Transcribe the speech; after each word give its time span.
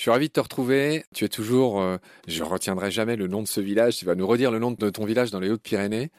Je 0.00 0.04
suis 0.04 0.10
ravi 0.10 0.28
de 0.28 0.32
te 0.32 0.40
retrouver. 0.40 1.04
Tu 1.14 1.26
es 1.26 1.28
toujours, 1.28 1.82
euh, 1.82 1.98
je 2.26 2.42
retiendrai 2.42 2.90
jamais 2.90 3.16
le 3.16 3.26
nom 3.26 3.42
de 3.42 3.46
ce 3.46 3.60
village. 3.60 3.98
Tu 3.98 4.06
vas 4.06 4.14
nous 4.14 4.26
redire 4.26 4.50
le 4.50 4.58
nom 4.58 4.70
de 4.70 4.88
ton 4.88 5.04
village 5.04 5.30
dans 5.30 5.40
les 5.40 5.50
Hautes-Pyrénées. 5.50 6.10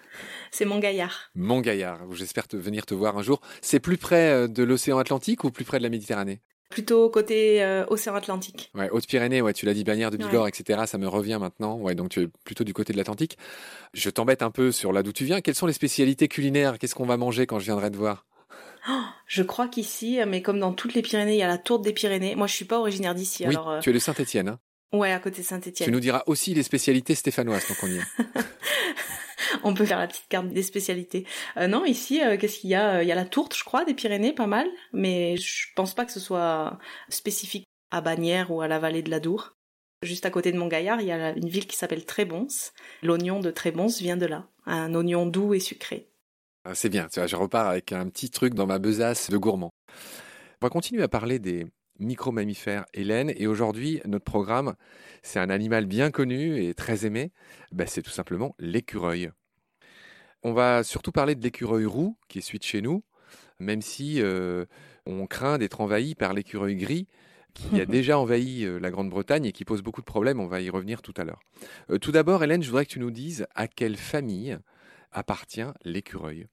C'est 0.51 0.65
Montgaillard. 0.65 1.31
Montgaillard, 1.33 2.01
j'espère 2.11 2.47
te 2.47 2.55
venir 2.55 2.85
te 2.85 2.93
voir 2.93 3.17
un 3.17 3.23
jour. 3.23 3.41
C'est 3.59 3.79
plus 3.79 3.97
près 3.97 4.29
euh, 4.29 4.47
de 4.47 4.61
l'océan 4.61 4.99
Atlantique 4.99 5.43
ou 5.45 5.49
plus 5.49 5.65
près 5.65 5.79
de 5.79 5.83
la 5.83 5.89
Méditerranée? 5.89 6.41
Plutôt 6.69 7.09
côté 7.09 7.63
euh, 7.63 7.83
océan 7.87 8.13
Atlantique. 8.13 8.69
Ouais, 8.75 8.91
Hautes-Pyrénées, 8.91 9.41
ouais, 9.41 9.53
tu 9.53 9.65
l'as 9.65 9.73
dit, 9.73 9.83
Bagnères 9.83 10.11
de 10.11 10.17
Bigorre, 10.17 10.47
etc. 10.47 10.81
Ça 10.85 10.99
me 10.99 11.07
revient 11.07 11.39
maintenant. 11.41 11.77
Ouais, 11.77 11.95
donc 11.95 12.09
tu 12.09 12.21
es 12.21 12.27
plutôt 12.45 12.63
du 12.63 12.73
côté 12.75 12.93
de 12.93 12.99
l'Atlantique. 12.99 13.39
Je 13.95 14.11
t'embête 14.11 14.43
un 14.43 14.51
peu 14.51 14.71
sur 14.71 14.93
là 14.93 15.01
d'où 15.01 15.11
tu 15.11 15.25
viens. 15.25 15.41
Quelles 15.41 15.55
sont 15.55 15.65
les 15.65 15.73
spécialités 15.73 16.27
culinaires? 16.27 16.77
Qu'est-ce 16.77 16.93
qu'on 16.93 17.07
va 17.07 17.17
manger 17.17 17.47
quand 17.47 17.57
je 17.57 17.65
viendrai 17.65 17.89
te 17.89 17.97
voir? 17.97 18.27
je 19.27 19.43
crois 19.43 19.67
qu'ici, 19.67 20.19
mais 20.27 20.41
comme 20.41 20.59
dans 20.59 20.73
toutes 20.73 20.93
les 20.93 21.01
Pyrénées, 21.01 21.33
il 21.33 21.39
y 21.39 21.43
a 21.43 21.47
la 21.47 21.57
tourte 21.57 21.83
des 21.83 21.93
Pyrénées. 21.93 22.35
Moi, 22.35 22.47
je 22.47 22.53
suis 22.55 22.65
pas 22.65 22.79
originaire 22.79 23.15
d'ici. 23.15 23.43
Oui, 23.45 23.55
alors, 23.55 23.69
euh, 23.69 23.79
tu 23.79 23.89
es 23.89 23.93
de 23.93 23.99
Saint-Étienne. 23.99 24.49
Hein 24.49 24.59
Ouais, 24.93 25.11
à 25.13 25.19
côté 25.19 25.41
de 25.41 25.47
Saint-Étienne. 25.47 25.87
tu 25.87 25.91
nous 25.91 26.01
diras 26.01 26.23
aussi 26.25 26.53
les 26.53 26.63
spécialités 26.63 27.15
stéphanoises 27.15 27.65
tant 27.65 27.75
qu'on 27.75 27.87
y 27.87 27.97
est. 27.97 28.01
On 29.63 29.73
peut 29.73 29.85
faire 29.85 29.99
la 29.99 30.07
petite 30.07 30.27
carte 30.27 30.47
des 30.47 30.63
spécialités. 30.63 31.25
Euh, 31.57 31.67
non, 31.67 31.85
ici, 31.85 32.21
euh, 32.21 32.37
qu'est-ce 32.37 32.59
qu'il 32.59 32.69
y 32.69 32.75
a? 32.75 33.03
Il 33.03 33.07
y 33.07 33.11
a 33.11 33.15
la 33.15 33.25
tourte, 33.25 33.55
je 33.55 33.63
crois, 33.63 33.85
des 33.85 33.93
Pyrénées, 33.93 34.33
pas 34.33 34.47
mal, 34.47 34.67
mais 34.91 35.37
je 35.37 35.67
pense 35.75 35.93
pas 35.93 36.05
que 36.05 36.11
ce 36.11 36.19
soit 36.19 36.77
spécifique 37.09 37.65
à 37.91 38.01
Bagnères 38.01 38.51
ou 38.51 38.61
à 38.61 38.67
la 38.67 38.79
vallée 38.79 39.01
de 39.01 39.09
l'Adour. 39.09 39.55
Juste 40.03 40.25
à 40.25 40.31
côté 40.31 40.51
de 40.51 40.57
Montgaillard, 40.57 40.99
il 40.99 41.07
y 41.07 41.11
a 41.11 41.31
une 41.31 41.47
ville 41.47 41.67
qui 41.67 41.77
s'appelle 41.77 42.05
Trébons. 42.05 42.47
L'oignon 43.03 43.39
de 43.39 43.51
Trébons 43.51 43.87
vient 43.99 44.17
de 44.17 44.25
là, 44.25 44.47
un 44.65 44.95
oignon 44.95 45.27
doux 45.27 45.53
et 45.53 45.59
sucré. 45.59 46.10
Ah, 46.63 46.75
C'est 46.75 46.89
bien, 46.89 47.07
tu 47.07 47.19
vois, 47.19 47.25
je 47.25 47.35
repars 47.35 47.67
avec 47.67 47.91
un 47.91 48.07
petit 48.09 48.29
truc 48.29 48.53
dans 48.53 48.67
ma 48.67 48.77
besace 48.77 49.31
de 49.31 49.37
gourmand. 49.37 49.73
On 50.61 50.65
va 50.67 50.69
continuer 50.69 51.01
à 51.01 51.07
parler 51.07 51.39
des 51.39 51.65
micro-mammifères 51.97 52.85
Hélène, 52.93 53.33
et 53.35 53.47
aujourd'hui, 53.47 53.99
notre 54.05 54.25
programme, 54.25 54.75
c'est 55.23 55.39
un 55.39 55.49
animal 55.49 55.87
bien 55.87 56.11
connu 56.11 56.63
et 56.63 56.75
très 56.75 57.05
aimé, 57.07 57.31
Ben, 57.71 57.87
c'est 57.87 58.03
tout 58.03 58.11
simplement 58.11 58.55
l'écureuil. 58.59 59.31
On 60.43 60.53
va 60.53 60.83
surtout 60.83 61.11
parler 61.11 61.33
de 61.33 61.41
l'écureuil 61.41 61.85
roux, 61.85 62.15
qui 62.27 62.39
est 62.39 62.41
celui 62.41 62.59
de 62.59 62.63
chez 62.63 62.81
nous, 62.81 63.03
même 63.59 63.81
si 63.81 64.21
euh, 64.21 64.65
on 65.07 65.25
craint 65.25 65.57
d'être 65.57 65.81
envahi 65.81 66.13
par 66.13 66.33
l'écureuil 66.33 66.75
gris, 66.75 67.07
qui 67.55 67.81
a 67.81 67.85
déjà 67.87 68.19
envahi 68.19 68.65
euh, 68.65 68.77
la 68.79 68.91
Grande-Bretagne 68.91 69.45
et 69.45 69.51
qui 69.51 69.65
pose 69.65 69.81
beaucoup 69.81 70.01
de 70.01 70.05
problèmes, 70.05 70.39
on 70.39 70.47
va 70.47 70.61
y 70.61 70.69
revenir 70.69 71.01
tout 71.01 71.13
à 71.17 71.23
l'heure. 71.23 71.41
Euh, 71.89 71.97
tout 71.97 72.11
d'abord, 72.11 72.43
Hélène, 72.43 72.61
je 72.61 72.69
voudrais 72.69 72.85
que 72.85 72.91
tu 72.91 72.99
nous 72.99 73.11
dises 73.11 73.47
à 73.55 73.67
quelle 73.67 73.97
famille 73.97 74.59
appartient 75.11 75.61
l'écureuil. 75.83 76.47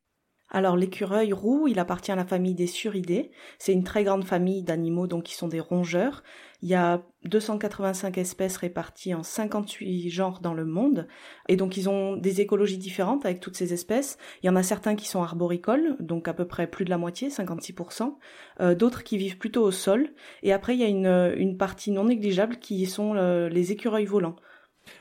Alors 0.51 0.77
l'écureuil 0.77 1.33
roux, 1.33 1.69
il 1.69 1.79
appartient 1.79 2.11
à 2.11 2.17
la 2.17 2.25
famille 2.25 2.55
des 2.55 2.67
suridés. 2.67 3.31
C'est 3.59 3.75
une 3.75 3.85
très 3.85 4.03
grande 4.03 4.25
famille 4.25 4.63
d'animaux 4.63 5.07
donc 5.07 5.25
qui 5.25 5.35
sont 5.35 5.49
des 5.49 5.61
rongeurs. 5.61 6.23
Il 6.63 6.71
y 6.71 6.75
a 6.75 7.03
285 7.25 8.17
espèces 8.17 8.57
réparties 8.57 9.15
en 9.15 9.23
58 9.23 10.09
genres 10.09 10.41
dans 10.41 10.55
le 10.55 10.65
monde 10.65 11.07
et 11.49 11.57
donc 11.57 11.77
ils 11.77 11.91
ont 11.91 12.17
des 12.17 12.41
écologies 12.41 12.79
différentes 12.79 13.27
avec 13.27 13.41
toutes 13.41 13.57
ces 13.57 13.75
espèces. 13.75 14.17
Il 14.43 14.47
y 14.47 14.49
en 14.49 14.57
a 14.57 14.63
certains 14.63 14.97
qui 14.97 15.07
sont 15.07 15.23
arboricoles, 15.23 15.97
donc 16.01 16.29
à 16.29 16.33
peu 16.33 16.47
près 16.47 16.67
plus 16.67 16.87
de 16.87 16.91
la 16.91 16.99
moitié, 16.99 17.29
56%, 17.29 18.17
euh, 18.61 18.75
d'autres 18.75 19.05
qui 19.05 19.19
vivent 19.19 19.39
plutôt 19.39 19.65
au 19.65 19.71
sol 19.71 20.15
et 20.43 20.55
après 20.55 20.75
il 20.75 20.81
y 20.81 20.85
a 20.85 20.89
une, 21.29 21.59
partie 21.59 21.91
non 21.91 22.05
négligeable 22.05 22.57
qui 22.57 22.87
sont 22.87 23.15
euh, 23.17 23.51
les 23.51 23.71
écureuils 23.71 24.07
volants. 24.07 24.37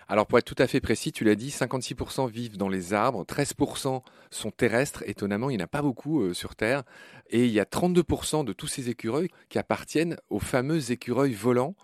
Alors 0.08 0.26
pour 0.28 0.38
être 0.38 0.46
tout 0.46 0.62
à 0.62 0.68
fait 0.68 0.80
précis, 0.80 1.12
tu 1.12 1.24
l'as 1.24 1.36
dit, 1.36 1.50
56% 1.50 2.30
vivent 2.30 2.58
dans 2.58 2.70
les 2.70 2.94
arbres, 2.94 3.26
13% 3.26 4.02
sont 4.32 4.52
terrestres, 4.52 5.04
étonnamment 5.06 5.50
il 5.50 5.58
n'y 5.58 5.62
en 5.62 5.66
a 5.66 5.68
pas 5.68 5.82
beaucoup 5.82 6.22
euh, 6.22 6.34
sur 6.34 6.56
Terre, 6.56 6.84
et 7.30 7.46
il 7.46 7.52
y 7.52 7.60
a 7.60 7.66
32% 7.66 8.46
de 8.46 8.54
tous 8.54 8.68
ces 8.68 8.90
écureuils 8.90 9.30
qui 9.50 9.60
appartiennent 9.60 10.18
aux 10.30 10.40
fameux 10.40 10.92
écureuils 10.92 11.34
volants. 11.34 11.76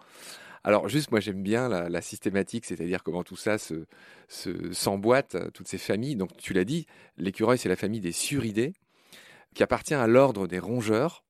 Alors 0.63 0.87
juste, 0.87 1.11
moi 1.11 1.19
j'aime 1.19 1.43
bien 1.43 1.67
la, 1.67 2.01
systématique, 2.01 2.65
c'est-à-dire 2.65 3.03
comment 3.03 3.23
tout 3.23 3.35
ça 3.35 3.57
se, 3.57 3.85
se- 4.29 4.71
s'emboîte, 4.71 5.35
euh, 5.35 5.49
toutes 5.53 5.67
ces 5.67 5.77
familles. 5.77 6.15
Donc 6.15 6.37
tu 6.37 6.53
l'as 6.53 6.63
dit, 6.63 6.85
l'écureuil 7.17 7.57
c'est 7.57 7.69
la 7.69 7.75
famille 7.75 7.99
des 7.99 8.13
suridés, 8.13 8.73
qui 9.53 9.63
appartient 9.63 9.93
à 9.93 10.07
l'ordre 10.07 10.47
des 10.47 10.59
rongeurs. 10.59 11.23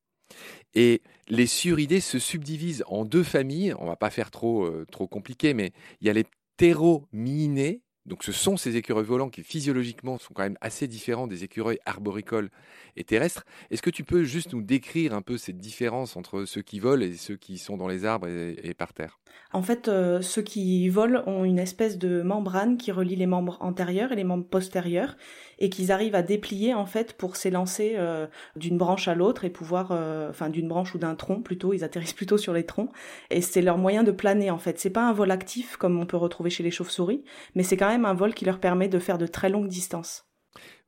Et 0.75 1.01
les 1.27 1.47
suridés 1.47 1.99
se 1.99 2.19
subdivisent 2.19 2.83
en 2.87 3.05
deux 3.05 3.23
familles, 3.23 3.75
on 3.79 3.85
va 3.85 3.95
pas 3.95 4.09
faire 4.09 4.31
trop, 4.31 4.65
euh, 4.65 4.85
trop 4.91 5.07
compliqué, 5.07 5.53
mais 5.53 5.71
il 6.01 6.07
y 6.07 6.09
a 6.09 6.13
les 6.13 6.25
ptérominés 6.57 7.82
Donc 8.05 8.23
ce 8.23 8.31
sont 8.31 8.57
ces 8.57 8.75
écureuils 8.75 9.05
volants 9.05 9.29
qui 9.29 9.43
physiologiquement 9.43 10.17
sont 10.17 10.33
quand 10.33 10.43
même 10.43 10.57
assez 10.59 10.87
différents 10.87 11.27
des 11.27 11.43
écureuils 11.43 11.79
arboricoles 11.85 12.49
et 12.97 13.03
terrestres. 13.03 13.45
Est-ce 13.71 13.81
que 13.81 13.89
tu 13.89 14.03
peux 14.03 14.23
juste 14.23 14.53
nous 14.53 14.61
décrire 14.61 15.13
un 15.13 15.21
peu 15.21 15.37
cette 15.37 15.57
différence 15.57 16.17
entre 16.17 16.45
ceux 16.45 16.61
qui 16.61 16.79
volent 16.79 17.03
et 17.03 17.13
ceux 17.13 17.37
qui 17.37 17.57
sont 17.57 17.77
dans 17.77 17.87
les 17.87 18.05
arbres 18.05 18.27
et, 18.27 18.73
par 18.73 18.93
terre? 18.93 19.19
En 19.51 19.61
fait, 19.61 19.87
euh, 19.87 20.21
ceux 20.21 20.41
qui 20.41 20.89
volent 20.89 21.23
ont 21.25 21.45
une 21.45 21.59
espèce 21.59 21.97
de 21.97 22.21
membrane 22.21 22.77
qui 22.77 22.91
relie 22.91 23.15
les 23.15 23.25
membres 23.25 23.57
antérieurs 23.61 24.11
et 24.11 24.15
les 24.15 24.23
membres 24.23 24.45
postérieurs 24.45 25.15
et 25.59 25.69
qu'ils 25.69 25.91
arrivent 25.91 26.15
à 26.15 26.21
déplier 26.21 26.73
en 26.73 26.85
fait 26.85 27.13
pour 27.13 27.35
s'élancer 27.35 27.93
euh, 27.95 28.27
d'une 28.55 28.77
branche 28.77 29.07
à 29.07 29.15
l'autre 29.15 29.45
et 29.45 29.49
pouvoir, 29.49 29.89
euh, 29.91 30.29
enfin 30.29 30.49
d'une 30.49 30.67
branche 30.67 30.93
ou 30.93 30.97
d'un 30.97 31.15
tronc 31.15 31.41
plutôt, 31.41 31.73
ils 31.73 31.83
atterrissent 31.83 32.13
plutôt 32.13 32.37
sur 32.37 32.53
les 32.53 32.65
troncs 32.65 32.91
et 33.29 33.41
c'est 33.41 33.61
leur 33.61 33.77
moyen 33.77 34.03
de 34.03 34.11
planer 34.11 34.51
en 34.51 34.57
fait. 34.57 34.79
C'est 34.79 34.89
pas 34.89 35.07
un 35.07 35.13
vol 35.13 35.31
actif 35.31 35.77
comme 35.77 35.99
on 35.99 36.05
peut 36.05 36.17
retrouver 36.17 36.49
chez 36.49 36.63
les 36.63 36.71
chauves-souris, 36.71 37.23
mais 37.55 37.63
c'est 37.63 37.77
quand 37.77 37.87
même 37.87 37.92
un 38.05 38.13
vol 38.13 38.33
qui 38.33 38.45
leur 38.45 38.59
permet 38.59 38.87
de 38.87 38.99
faire 38.99 39.17
de 39.17 39.27
très 39.27 39.49
longues 39.49 39.67
distances. 39.67 40.25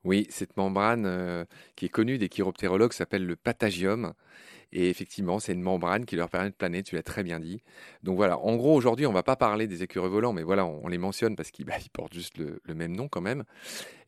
Oui, 0.04 0.26
cette 0.30 0.56
membrane 0.56 1.04
euh, 1.06 1.44
qui 1.74 1.86
est 1.86 1.88
connue 1.88 2.18
des 2.18 2.28
chiroptérologues 2.28 2.92
s'appelle 2.92 3.26
le 3.26 3.34
patagium. 3.34 4.12
Et 4.72 4.88
effectivement, 4.88 5.38
c'est 5.38 5.52
une 5.52 5.62
membrane 5.62 6.04
qui 6.04 6.16
leur 6.16 6.28
permet 6.28 6.50
de 6.50 6.54
planer, 6.54 6.82
tu 6.82 6.96
l'as 6.96 7.02
très 7.02 7.22
bien 7.22 7.40
dit. 7.40 7.62
Donc 8.02 8.16
voilà, 8.16 8.38
en 8.38 8.56
gros, 8.56 8.74
aujourd'hui, 8.74 9.06
on 9.06 9.10
ne 9.10 9.14
va 9.14 9.22
pas 9.22 9.36
parler 9.36 9.66
des 9.66 9.82
écureuils 9.82 10.10
volants, 10.10 10.32
mais 10.32 10.42
voilà, 10.42 10.66
on, 10.66 10.86
les 10.88 10.98
mentionne 10.98 11.34
parce 11.34 11.50
qu'ils 11.50 11.64
bah, 11.66 11.74
portent 11.92 12.14
juste 12.14 12.38
le, 12.38 12.60
même 12.74 12.94
nom 12.94 13.08
quand 13.08 13.20
même. 13.20 13.44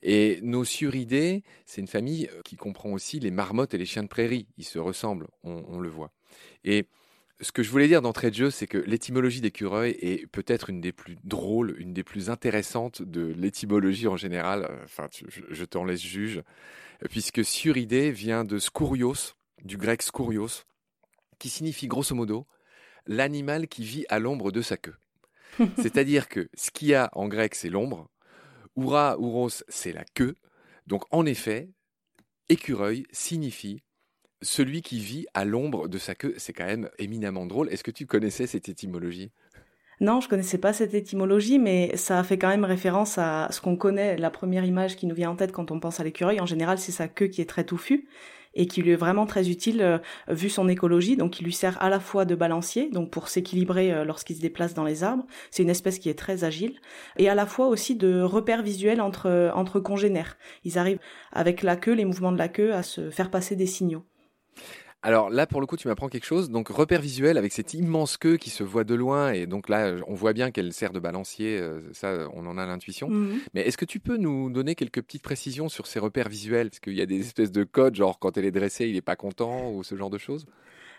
Et 0.02 0.40
nos 0.42 0.64
suridés, 0.64 1.42
c'est 1.64 1.80
une 1.80 1.88
famille 1.88 2.28
qui 2.44 2.56
comprend 2.56 2.90
aussi 2.92 3.18
les 3.18 3.30
marmottes 3.30 3.74
et 3.74 3.78
les 3.78 3.86
chiens 3.86 4.02
de 4.02 4.08
prairie. 4.08 4.46
Ils 4.56 4.64
se 4.64 4.78
ressemblent, 4.78 5.28
on, 5.42 5.64
on 5.68 5.80
le 5.80 5.88
voit. 5.88 6.12
Et 6.64 6.86
ce 7.40 7.52
que 7.52 7.62
je 7.62 7.70
voulais 7.70 7.86
dire 7.86 8.02
d'entrée 8.02 8.30
de 8.30 8.36
jeu, 8.36 8.50
c'est 8.50 8.66
que 8.66 8.78
l'étymologie 8.78 9.40
d'écureuil 9.40 9.96
est 10.00 10.26
peut-être 10.26 10.70
une 10.70 10.80
des 10.80 10.92
plus 10.92 11.16
drôles, 11.22 11.76
une 11.78 11.92
des 11.92 12.02
plus 12.02 12.30
intéressantes 12.30 13.02
de 13.02 13.26
l'étymologie 13.36 14.08
en 14.08 14.16
général. 14.16 14.68
Enfin, 14.84 15.08
je, 15.10 15.64
t'en 15.64 15.84
laisse 15.84 16.02
juge, 16.02 16.42
puisque 17.10 17.44
suridé 17.44 18.10
vient 18.10 18.44
de 18.44 18.58
scourios, 18.58 19.34
du 19.62 19.76
grec 19.76 20.02
scourios, 20.02 20.64
qui 21.38 21.48
signifie 21.48 21.86
grosso 21.86 22.14
modo 22.14 22.46
l'animal 23.06 23.68
qui 23.68 23.84
vit 23.84 24.04
à 24.08 24.18
l'ombre 24.18 24.50
de 24.50 24.60
sa 24.60 24.76
queue. 24.76 24.96
C'est-à-dire 25.76 26.28
que 26.28 26.48
skia 26.54 27.08
en 27.12 27.28
grec, 27.28 27.54
c'est 27.54 27.70
l'ombre, 27.70 28.10
oura, 28.74 29.18
ouros, 29.18 29.62
c'est 29.68 29.92
la 29.92 30.04
queue. 30.04 30.34
Donc 30.86 31.04
en 31.10 31.24
effet, 31.24 31.70
écureuil 32.48 33.06
signifie 33.12 33.82
celui 34.42 34.82
qui 34.82 34.98
vit 34.98 35.26
à 35.34 35.44
l'ombre 35.44 35.88
de 35.88 35.98
sa 35.98 36.14
queue, 36.14 36.34
c'est 36.36 36.52
quand 36.52 36.66
même 36.66 36.88
éminemment 36.98 37.46
drôle. 37.46 37.68
Est-ce 37.72 37.84
que 37.84 37.90
tu 37.90 38.06
connaissais 38.06 38.46
cette 38.46 38.68
étymologie? 38.68 39.30
Non, 40.00 40.20
je 40.20 40.28
connaissais 40.28 40.58
pas 40.58 40.72
cette 40.72 40.94
étymologie, 40.94 41.58
mais 41.58 41.96
ça 41.96 42.22
fait 42.22 42.38
quand 42.38 42.48
même 42.48 42.64
référence 42.64 43.18
à 43.18 43.48
ce 43.50 43.60
qu'on 43.60 43.76
connaît. 43.76 44.16
La 44.16 44.30
première 44.30 44.64
image 44.64 44.94
qui 44.94 45.06
nous 45.06 45.14
vient 45.14 45.30
en 45.30 45.36
tête 45.36 45.50
quand 45.50 45.72
on 45.72 45.80
pense 45.80 45.98
à 45.98 46.04
l'écureuil, 46.04 46.40
en 46.40 46.46
général, 46.46 46.78
c'est 46.78 46.92
sa 46.92 47.08
queue 47.08 47.26
qui 47.26 47.40
est 47.40 47.48
très 47.48 47.64
touffue 47.64 48.06
et 48.54 48.66
qui 48.66 48.80
lui 48.80 48.92
est 48.92 48.96
vraiment 48.96 49.26
très 49.26 49.50
utile 49.50 49.82
euh, 49.82 49.98
vu 50.28 50.50
son 50.50 50.68
écologie. 50.68 51.16
Donc, 51.16 51.40
il 51.40 51.44
lui 51.44 51.52
sert 51.52 51.80
à 51.82 51.88
la 51.88 51.98
fois 51.98 52.24
de 52.24 52.36
balancier, 52.36 52.90
donc 52.90 53.10
pour 53.10 53.28
s'équilibrer 53.28 53.92
euh, 53.92 54.04
lorsqu'il 54.04 54.36
se 54.36 54.40
déplace 54.40 54.72
dans 54.72 54.84
les 54.84 55.02
arbres. 55.02 55.26
C'est 55.50 55.64
une 55.64 55.70
espèce 55.70 55.98
qui 55.98 56.08
est 56.08 56.18
très 56.18 56.44
agile 56.44 56.80
et 57.16 57.28
à 57.28 57.34
la 57.34 57.46
fois 57.46 57.66
aussi 57.66 57.96
de 57.96 58.20
repère 58.20 58.62
visuel 58.62 59.00
entre 59.00 59.50
entre 59.54 59.80
congénères. 59.80 60.38
Ils 60.64 60.78
arrivent 60.78 61.00
avec 61.32 61.62
la 61.62 61.76
queue, 61.76 61.92
les 61.92 62.04
mouvements 62.04 62.32
de 62.32 62.38
la 62.38 62.48
queue, 62.48 62.72
à 62.72 62.82
se 62.82 63.10
faire 63.10 63.30
passer 63.30 63.56
des 63.56 63.66
signaux. 63.66 64.04
Alors 65.02 65.30
là, 65.30 65.46
pour 65.46 65.60
le 65.60 65.66
coup, 65.66 65.76
tu 65.76 65.86
m'apprends 65.86 66.08
quelque 66.08 66.26
chose. 66.26 66.50
Donc, 66.50 66.68
repère 66.68 67.00
visuel 67.00 67.38
avec 67.38 67.52
cette 67.52 67.72
immense 67.72 68.16
queue 68.16 68.36
qui 68.36 68.50
se 68.50 68.64
voit 68.64 68.82
de 68.82 68.94
loin. 68.94 69.32
Et 69.32 69.46
donc 69.46 69.68
là, 69.68 69.94
on 70.08 70.14
voit 70.14 70.32
bien 70.32 70.50
qu'elle 70.50 70.72
sert 70.72 70.92
de 70.92 70.98
balancier. 70.98 71.58
Euh, 71.58 71.80
ça, 71.92 72.28
on 72.34 72.46
en 72.46 72.58
a 72.58 72.66
l'intuition. 72.66 73.08
Mhm. 73.08 73.38
Mais 73.54 73.60
est-ce 73.62 73.76
que 73.76 73.84
tu 73.84 74.00
peux 74.00 74.16
nous 74.16 74.50
donner 74.50 74.74
quelques 74.74 75.02
petites 75.02 75.22
précisions 75.22 75.68
sur 75.68 75.86
ces 75.86 76.00
repères 76.00 76.28
visuels? 76.28 76.70
Parce 76.70 76.80
qu'il 76.80 76.94
y 76.94 77.00
a 77.00 77.06
des 77.06 77.20
espèces 77.20 77.52
de 77.52 77.62
codes, 77.62 77.94
genre 77.94 78.18
quand 78.18 78.36
elle 78.36 78.44
est 78.44 78.50
dressée, 78.50 78.88
il 78.88 78.94
n'est 78.94 79.00
pas 79.00 79.16
content 79.16 79.70
ou 79.70 79.84
ce 79.84 79.94
genre 79.94 80.10
de 80.10 80.18
choses? 80.18 80.46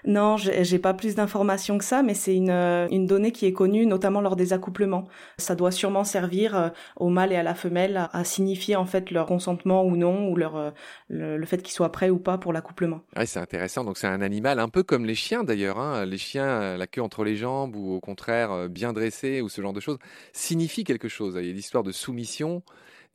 Non, 0.06 0.38
j'ai 0.38 0.80
pas 0.80 0.94
plus 0.94 1.16
d'informations 1.16 1.78
que 1.78 1.84
ça, 1.84 2.04
mais 2.04 2.14
c'est 2.14 2.36
une, 2.36 2.50
euh, 2.50 2.88
une 2.90 3.06
donnée 3.06 3.32
qui 3.32 3.46
est 3.46 3.54
connue 3.54 3.86
notamment 3.86 4.22
lors 4.22 4.36
des 4.36 4.54
accouplements. 4.54 5.08
Ça 5.38 5.56
doit 5.56 5.72
sûrement 5.72 6.04
servir 6.04 6.56
euh, 6.56 6.70
au 6.96 7.10
mâle 7.10 7.34
et 7.34 7.36
à 7.36 7.44
la 7.44 7.56
femelle 7.56 8.10
à, 8.14 8.24
signifier 8.24 8.76
en 8.76 8.86
fait 8.86 9.12
leur 9.12 9.26
consentement 9.26 9.84
ou 9.84 9.98
non, 9.98 10.30
ou 10.30 10.36
leur 10.36 10.56
euh, 10.56 10.72
le, 11.10 11.46
fait 11.46 11.62
qu'ils 11.62 11.74
soient 11.74 11.92
prêts 11.92 12.10
ou 12.10 12.18
pas 12.18 12.38
pour 12.38 12.54
l'accouplement. 12.54 13.02
Ouais, 13.16 13.26
c'est 13.26 13.40
intéressant. 13.40 13.84
Donc 13.84 13.98
c'est 13.98 14.08
un 14.08 14.22
animal 14.22 14.60
un 14.60 14.70
peu 14.70 14.84
comme 14.84 15.06
les 15.06 15.16
chiens 15.16 15.44
d'ailleurs. 15.44 15.80
Hein. 15.80 16.06
Les 16.06 16.18
chiens, 16.18 16.78
la 16.78 16.88
queue 16.88 17.02
entre 17.02 17.24
les 17.24 17.36
jambes 17.36 17.76
ou 17.76 17.94
au 17.94 18.00
contraire 18.00 18.70
bien 18.70 18.94
dressée 18.94 19.42
ou 19.42 19.50
ce 19.50 19.62
genre 19.62 19.74
de 19.74 19.80
choses 19.80 19.98
signifie 20.34 20.84
quelque 20.84 21.10
chose. 21.10 21.38
Il 21.40 21.48
y 21.48 21.50
a 21.50 21.54
l'histoire 21.54 21.84
de 21.84 21.92
soumission 21.92 22.64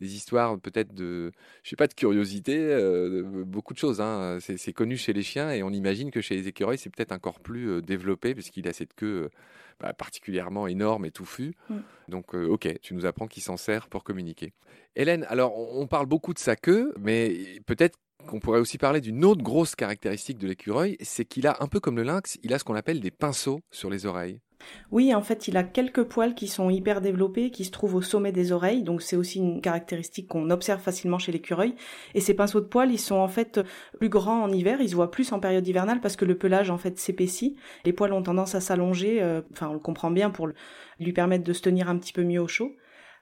des 0.01 0.15
histoires 0.15 0.59
peut-être 0.59 0.95
de, 0.95 1.33
je 1.63 1.71
sais 1.71 1.77
pas, 1.77 1.87
de 1.87 1.95
curiosité, 1.95 2.57
euh, 2.59 3.45
beaucoup 3.45 3.75
de 3.75 3.79
choses. 3.79 4.01
Hein. 4.01 4.39
C'est 4.41 4.73
connu 4.73 4.97
chez 4.97 5.13
les 5.13 5.23
chiens 5.23 5.51
et 5.51 5.63
on 5.63 5.71
imagine 5.71 6.11
que 6.11 6.21
chez 6.21 6.35
les 6.35 6.49
écureuils, 6.49 6.79
c'est 6.79 6.91
peut-être 6.91 7.13
encore 7.13 7.41
plus 7.41 7.69
euh, 7.71 7.81
développé 7.81 8.35
puisqu'il 8.35 8.69
a 8.69 8.73
cette 8.73 8.95
queue 8.95 9.25
euh, 9.25 9.29
bah, 9.81 9.93
particulièrement 9.93 10.67
énorme 10.67 11.05
et 11.05 11.11
touffue. 11.11 11.55
Mm. 11.69 11.77
Donc, 12.09 12.35
ok, 12.35 12.69
tu 12.83 12.95
nous 12.95 13.07
apprends 13.07 13.27
qu'il 13.27 13.43
s'en 13.43 13.57
sert 13.57 13.89
pour 13.89 14.05
communiquer. 14.05 14.53
Hélène, 14.97 15.25
alors 15.29 15.57
on 15.57 15.87
parle 15.87 16.07
beaucoup 16.07 16.35
de 16.35 16.39
sa 16.39 16.55
queue, 16.55 16.93
mais 17.01 17.61
peut-être 17.67 17.99
qu'on 18.25 18.41
pourrait 18.41 18.61
aussi 18.61 18.79
parler 18.79 19.01
d'une 19.01 19.25
autre 19.25 19.43
grosse 19.43 19.75
caractéristique 19.75 20.39
de 20.39 20.47
l'écureuil, 20.47 20.97
c'est 21.01 21.25
qu'il 21.25 21.47
a, 21.47 21.57
un 21.61 21.67
peu 21.67 21.81
comme 21.81 21.97
le 21.97 22.03
lynx, 22.03 22.39
il 22.43 22.53
a 22.55 22.59
ce 22.59 22.65
qu'on 22.65 22.75
appelle 22.75 23.01
des 23.01 23.11
pinceaux 23.11 23.61
sur 23.71 23.91
les 23.91 24.07
oreilles. 24.07 24.41
Oui, 24.91 25.15
en 25.15 25.23
fait, 25.23 25.49
il 25.49 25.57
a 25.57 25.63
quelques 25.63 26.05
poils 26.05 26.35
qui 26.35 26.49
sont 26.49 26.71
hyper 26.71 27.01
développés, 27.01 27.51
qui 27.51 27.65
se 27.65 27.71
trouvent 27.71 27.97
au 27.97 28.03
sommet 28.03 28.33
des 28.33 28.53
oreilles, 28.53 28.83
donc 28.83 29.03
c'est 29.03 29.17
aussi 29.17 29.39
une 29.39 29.61
caractéristique 29.61 30.29
qu'on 30.29 30.51
observe 30.51 30.81
facilement 30.81 31.19
chez 31.19 31.33
l'écureuil. 31.33 31.75
Et 32.15 32.21
ces 32.21 32.35
pinceaux 32.35 32.61
de 32.61 32.67
poils, 32.67 32.93
ils 32.93 32.99
sont 32.99 33.17
en 33.17 33.29
fait 33.29 33.61
plus 33.99 34.09
grands 34.09 34.43
en 34.43 34.53
hiver, 34.53 34.81
ils 34.81 34.91
se 34.91 34.95
voient 34.95 35.11
plus 35.11 35.33
en 35.33 35.41
période 35.41 35.67
hivernale 35.67 36.01
parce 36.01 36.17
que 36.17 36.25
le 36.25 36.37
pelage 36.37 36.71
en 36.71 36.79
fait 36.79 36.99
s'épaissit. 36.99 37.57
Les 37.85 37.93
poils 37.93 38.13
ont 38.13 38.23
tendance 38.23 38.55
à 38.55 38.61
s'allonger, 38.61 39.23
euh, 39.23 39.43
enfin 39.53 39.69
on 39.69 39.75
le 39.75 39.79
comprend 39.79 40.11
bien 40.11 40.31
pour 40.31 40.49
lui 41.01 41.13
permettre 41.13 41.45
de 41.45 41.53
se 41.53 41.63
tenir 41.63 41.89
un 41.89 41.99
petit 41.99 42.13
peu 42.13 42.23
mieux 42.23 42.41
au 42.41 42.49
chaud. 42.49 42.73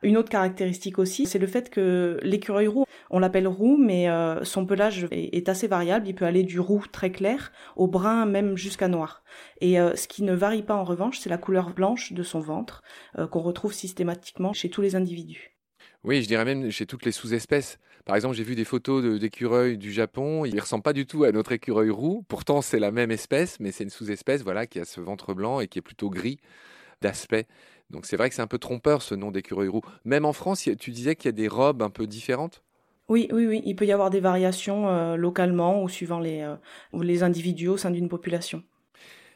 Une 0.02 0.16
autre 0.16 0.30
caractéristique 0.30 0.98
aussi, 0.98 1.26
c'est 1.26 1.38
le 1.38 1.46
fait 1.46 1.70
que 1.70 2.18
l'écureuil 2.22 2.66
roux, 2.66 2.84
on 3.10 3.20
l'appelle 3.20 3.46
roux, 3.46 3.76
mais 3.76 4.08
euh, 4.08 4.42
son 4.42 4.66
pelage 4.66 5.06
est, 5.12 5.48
assez 5.48 5.68
variable. 5.68 6.08
Il 6.08 6.14
peut 6.14 6.24
aller 6.24 6.42
du 6.42 6.58
roux 6.58 6.84
très 6.90 7.12
clair 7.12 7.52
au 7.76 7.86
brun, 7.86 8.26
même 8.26 8.56
jusqu'à 8.56 8.88
noir. 8.88 9.22
Et 9.60 9.78
euh, 9.78 9.94
ce 9.94 10.08
qui 10.08 10.24
ne 10.24 10.34
varie 10.34 10.62
pas 10.62 10.74
en 10.74 10.82
revanche, 10.82 11.20
c'est 11.20 11.30
la 11.30 11.38
couleur 11.38 11.70
blanche 11.70 12.12
de 12.12 12.22
son 12.24 12.40
ventre, 12.40 12.82
euh, 13.18 13.28
qu'on 13.28 13.40
retrouve 13.40 13.72
systématiquement 13.72 14.52
chez 14.52 14.70
tous 14.70 14.82
les 14.82 14.96
individus. 14.96 15.56
Oui, 16.02 16.20
je 16.20 16.26
dirais 16.26 16.44
même 16.44 16.70
chez 16.70 16.86
toutes 16.86 17.04
les 17.04 17.12
sous-espèces. 17.12 17.78
Par 18.04 18.16
exemple, 18.16 18.34
j'ai 18.34 18.42
vu 18.42 18.56
des 18.56 18.64
photos 18.64 19.20
d'écureuils 19.20 19.78
du 19.78 19.92
Japon. 19.92 20.44
Ils 20.44 20.56
ne 20.56 20.60
ressemblent 20.60 20.82
pas 20.82 20.92
du 20.92 21.06
tout 21.06 21.22
à 21.22 21.30
notre 21.30 21.52
écureuil 21.52 21.90
roux. 21.90 22.24
Pourtant, 22.26 22.60
c'est 22.60 22.80
la 22.80 22.90
même 22.90 23.12
espèce, 23.12 23.60
mais 23.60 23.70
c'est 23.70 23.84
une 23.84 23.90
sous-espèce 23.90 24.42
voilà, 24.42 24.66
qui 24.66 24.80
a 24.80 24.84
ce 24.84 25.00
ventre 25.00 25.32
blanc 25.32 25.60
et 25.60 25.68
qui 25.68 25.78
est 25.78 25.82
plutôt 25.82 26.10
gris 26.10 26.40
d'aspect. 27.02 27.46
Donc 27.90 28.06
c'est 28.06 28.16
vrai 28.16 28.30
que 28.30 28.34
c'est 28.34 28.42
un 28.42 28.46
peu 28.46 28.58
trompeur 28.58 29.02
ce 29.02 29.14
nom 29.14 29.30
d'écureuil 29.30 29.68
roux. 29.68 29.82
Même 30.06 30.24
en 30.24 30.32
France, 30.32 30.66
tu 30.80 30.90
disais 30.90 31.14
qu'il 31.14 31.26
y 31.26 31.28
a 31.28 31.32
des 31.32 31.48
robes 31.48 31.82
un 31.82 31.90
peu 31.90 32.06
différentes? 32.06 32.62
Oui, 33.08 33.28
oui, 33.32 33.46
oui. 33.46 33.62
Il 33.66 33.76
peut 33.76 33.84
y 33.84 33.92
avoir 33.92 34.08
des 34.08 34.20
variations 34.20 34.88
euh, 34.88 35.16
localement 35.16 35.82
ou 35.82 35.88
suivant 35.90 36.18
les, 36.18 36.40
euh, 36.40 36.56
les 36.98 37.22
individus 37.22 37.68
au 37.68 37.76
sein 37.76 37.90
d'une 37.90 38.08
population. 38.08 38.62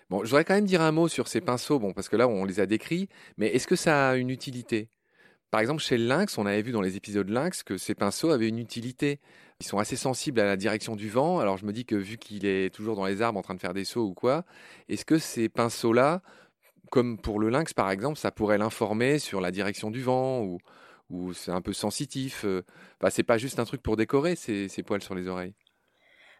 Bon, 0.09 0.25
je 0.25 0.31
voudrais 0.31 0.45
quand 0.45 0.55
même 0.55 0.64
dire 0.64 0.81
un 0.81 0.93
mot 0.93 1.09
sur 1.09 1.29
ces 1.29 1.41
pinceaux, 1.41 1.79
bon, 1.79 1.93
parce 1.93 2.09
que 2.09 2.17
là, 2.17 2.29
on 2.29 2.45
les 2.45 2.61
a 2.61 2.67
décrits, 2.67 3.09
mais 3.37 3.49
est-ce 3.49 3.67
que 3.67 3.76
ça 3.76 4.11
a 4.11 4.17
une 4.17 4.31
utilité? 4.31 4.88
Par 5.50 5.61
exemple, 5.61 5.83
chez 5.83 5.99
le 5.99 6.07
lynx, 6.07 6.38
on 6.38 6.47
avait 6.47 6.62
vu 6.62 6.71
dans 6.73 6.81
les 6.81 6.97
épisodes 6.97 7.29
lynx 7.29 7.62
que 7.64 7.76
ces 7.76 7.95
pinceaux 7.95 8.31
avaient 8.31 8.49
une 8.49 8.59
utilité. 8.59 9.21
Ils 9.61 9.67
sont 9.67 9.79
assez 9.79 9.97
sensibles 9.97 10.38
à 10.38 10.45
la 10.45 10.57
direction 10.57 10.97
du 10.97 11.09
vent, 11.09 11.41
alors 11.41 11.57
je 11.57 11.67
me 11.67 11.73
dis 11.73 11.85
que 11.85 11.97
vu 11.97 12.19
qu'il 12.19 12.47
est 12.47 12.73
toujours 12.73 12.95
dans 12.95 13.07
les 13.07 13.21
arbres 13.21 13.38
en 13.38 13.43
train 13.43 13.55
de 13.55 13.61
faire 13.61 13.75
des 13.75 13.85
sauts 13.85 14.05
ou 14.05 14.14
quoi, 14.14 14.45
est-ce 14.88 15.05
que 15.05 15.19
ces 15.19 15.49
pinceaux-là 15.49 16.23
comme 16.90 17.19
pour 17.19 17.38
le 17.38 17.49
lynx 17.50 17.75
par 17.75 17.90
exemple, 17.90 18.19
ça 18.19 18.31
pourrait 18.31 18.59
l'informer 18.59 19.19
sur 19.19 19.40
la 19.40 19.50
direction 19.50 19.90
du 19.90 20.02
vent 20.02 20.43
ou, 20.43 20.59
ou 21.11 21.33
c'est 21.33 21.50
un 21.50 21.61
peu 21.61 21.73
sensitif. 21.73 22.45
Euh, 22.45 22.62
enfin, 23.00 23.11
c'est 23.11 23.23
pas 23.23 23.38
juste 23.38 23.59
un 23.59 23.64
truc 23.64 23.83
pour 23.83 23.97
décorer 23.97 24.37
ces, 24.37 24.69
poils 24.85 25.02
sur 25.02 25.14
les 25.14 25.28
oreilles. 25.28 25.55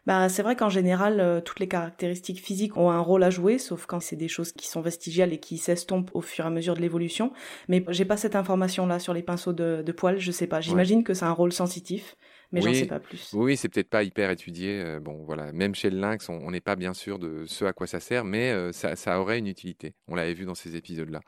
Bah, 0.05 0.29
c'est 0.29 0.41
vrai 0.41 0.55
qu'en 0.55 0.69
général, 0.69 1.19
euh, 1.19 1.41
toutes 1.41 1.59
les 1.59 1.67
caractéristiques 1.67 2.41
physiques 2.41 2.77
ont 2.77 2.89
un 2.91 2.99
rôle 2.99 3.23
à 3.23 3.29
jouer, 3.29 3.57
sauf 3.57 3.85
quand 3.85 3.99
c'est 3.99 4.15
des 4.15 4.29
choses 4.29 4.53
qui 4.53 4.67
sont 4.67 4.79
vestigiales 4.79 5.33
et 5.33 5.39
qui 5.39 5.57
s'estompent 5.57 6.11
au 6.13 6.21
fur 6.21 6.45
et 6.45 6.47
à 6.47 6.49
mesure 6.49 6.75
de 6.75 6.81
l'évolution. 6.81 7.33
Mais 7.67 7.83
j'ai 7.89 8.05
pas 8.05 8.15
cette 8.15 8.35
information-là 8.35 8.99
sur 8.99 9.13
les 9.13 9.23
pinceaux 9.23 9.51
de, 9.51 9.91
poils, 9.91 10.17
je 10.17 10.31
sais 10.31 10.47
pas. 10.47 10.61
J'imagine 10.61 11.03
que 11.03 11.13
c'est 11.13 11.25
un 11.25 11.33
rôle 11.33 11.51
sensitif 11.51 12.15
mais 12.51 12.63
oui, 12.63 12.73
j'en 12.73 12.79
sais 12.79 12.87
pas 12.87 12.99
plus. 12.99 13.31
Oui, 13.33 13.57
c'est 13.57 13.69
peut-être 13.69 13.89
pas 13.89 14.03
hyper 14.03 14.29
étudié. 14.29 14.81
Euh, 14.81 14.99
bon, 14.99 15.23
voilà, 15.25 15.51
même 15.51 15.75
chez 15.75 15.89
le 15.89 15.99
lynx, 15.99 16.29
on 16.29 16.51
n'est 16.51 16.61
pas 16.61 16.75
bien 16.75 16.93
sûr 16.93 17.19
de 17.19 17.45
ce 17.45 17.65
à 17.65 17.73
quoi 17.73 17.87
ça 17.87 17.99
sert, 17.99 18.23
mais 18.23 18.51
euh, 18.51 18.71
ça, 18.71 19.19
aurait 19.19 19.39
une 19.39 19.47
utilité. 19.47 19.95
On 20.07 20.15
l'avait 20.15 20.33
vu 20.33 20.45
dans 20.45 20.55
ces 20.55 20.75
épisodes-là. 20.75 21.21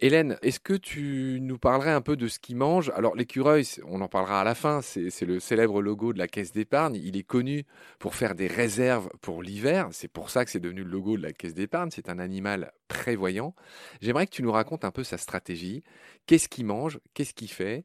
Hélène, 0.00 0.36
est-ce 0.42 0.58
que 0.58 0.74
tu 0.74 1.38
nous 1.40 1.56
parlerais 1.56 1.92
un 1.92 2.00
peu 2.00 2.16
de 2.16 2.26
ce 2.26 2.40
qu'ils 2.40 2.56
mangent 2.56 2.90
Alors 2.96 3.14
l'écureuil, 3.14 3.64
on 3.86 4.00
en 4.00 4.08
parlera 4.08 4.40
à 4.40 4.44
la 4.44 4.56
fin, 4.56 4.82
c'est 4.82 5.22
le 5.22 5.38
célèbre 5.38 5.80
logo 5.80 6.12
de 6.12 6.18
la 6.18 6.26
caisse 6.26 6.50
d'épargne. 6.50 6.96
Il 6.96 7.16
est 7.16 7.22
connu 7.22 7.64
pour 8.00 8.16
faire 8.16 8.34
des 8.34 8.48
réserves 8.48 9.08
pour 9.20 9.40
l'hiver, 9.40 9.88
c'est 9.92 10.08
pour 10.08 10.30
ça 10.30 10.44
que 10.44 10.50
c'est 10.50 10.58
devenu 10.58 10.82
le 10.82 10.90
logo 10.90 11.16
de 11.16 11.22
la 11.22 11.32
caisse 11.32 11.54
d'épargne, 11.54 11.90
c'est 11.92 12.08
un 12.08 12.18
animal 12.18 12.72
prévoyant. 12.88 13.54
J'aimerais 14.00 14.26
que 14.26 14.32
tu 14.32 14.42
nous 14.42 14.50
racontes 14.50 14.84
un 14.84 14.90
peu 14.90 15.04
sa 15.04 15.16
stratégie. 15.16 15.84
Qu'est-ce 16.26 16.48
qu'il 16.48 16.66
mange? 16.66 16.98
Qu'est-ce 17.14 17.32
qu'il 17.32 17.50
fait? 17.50 17.84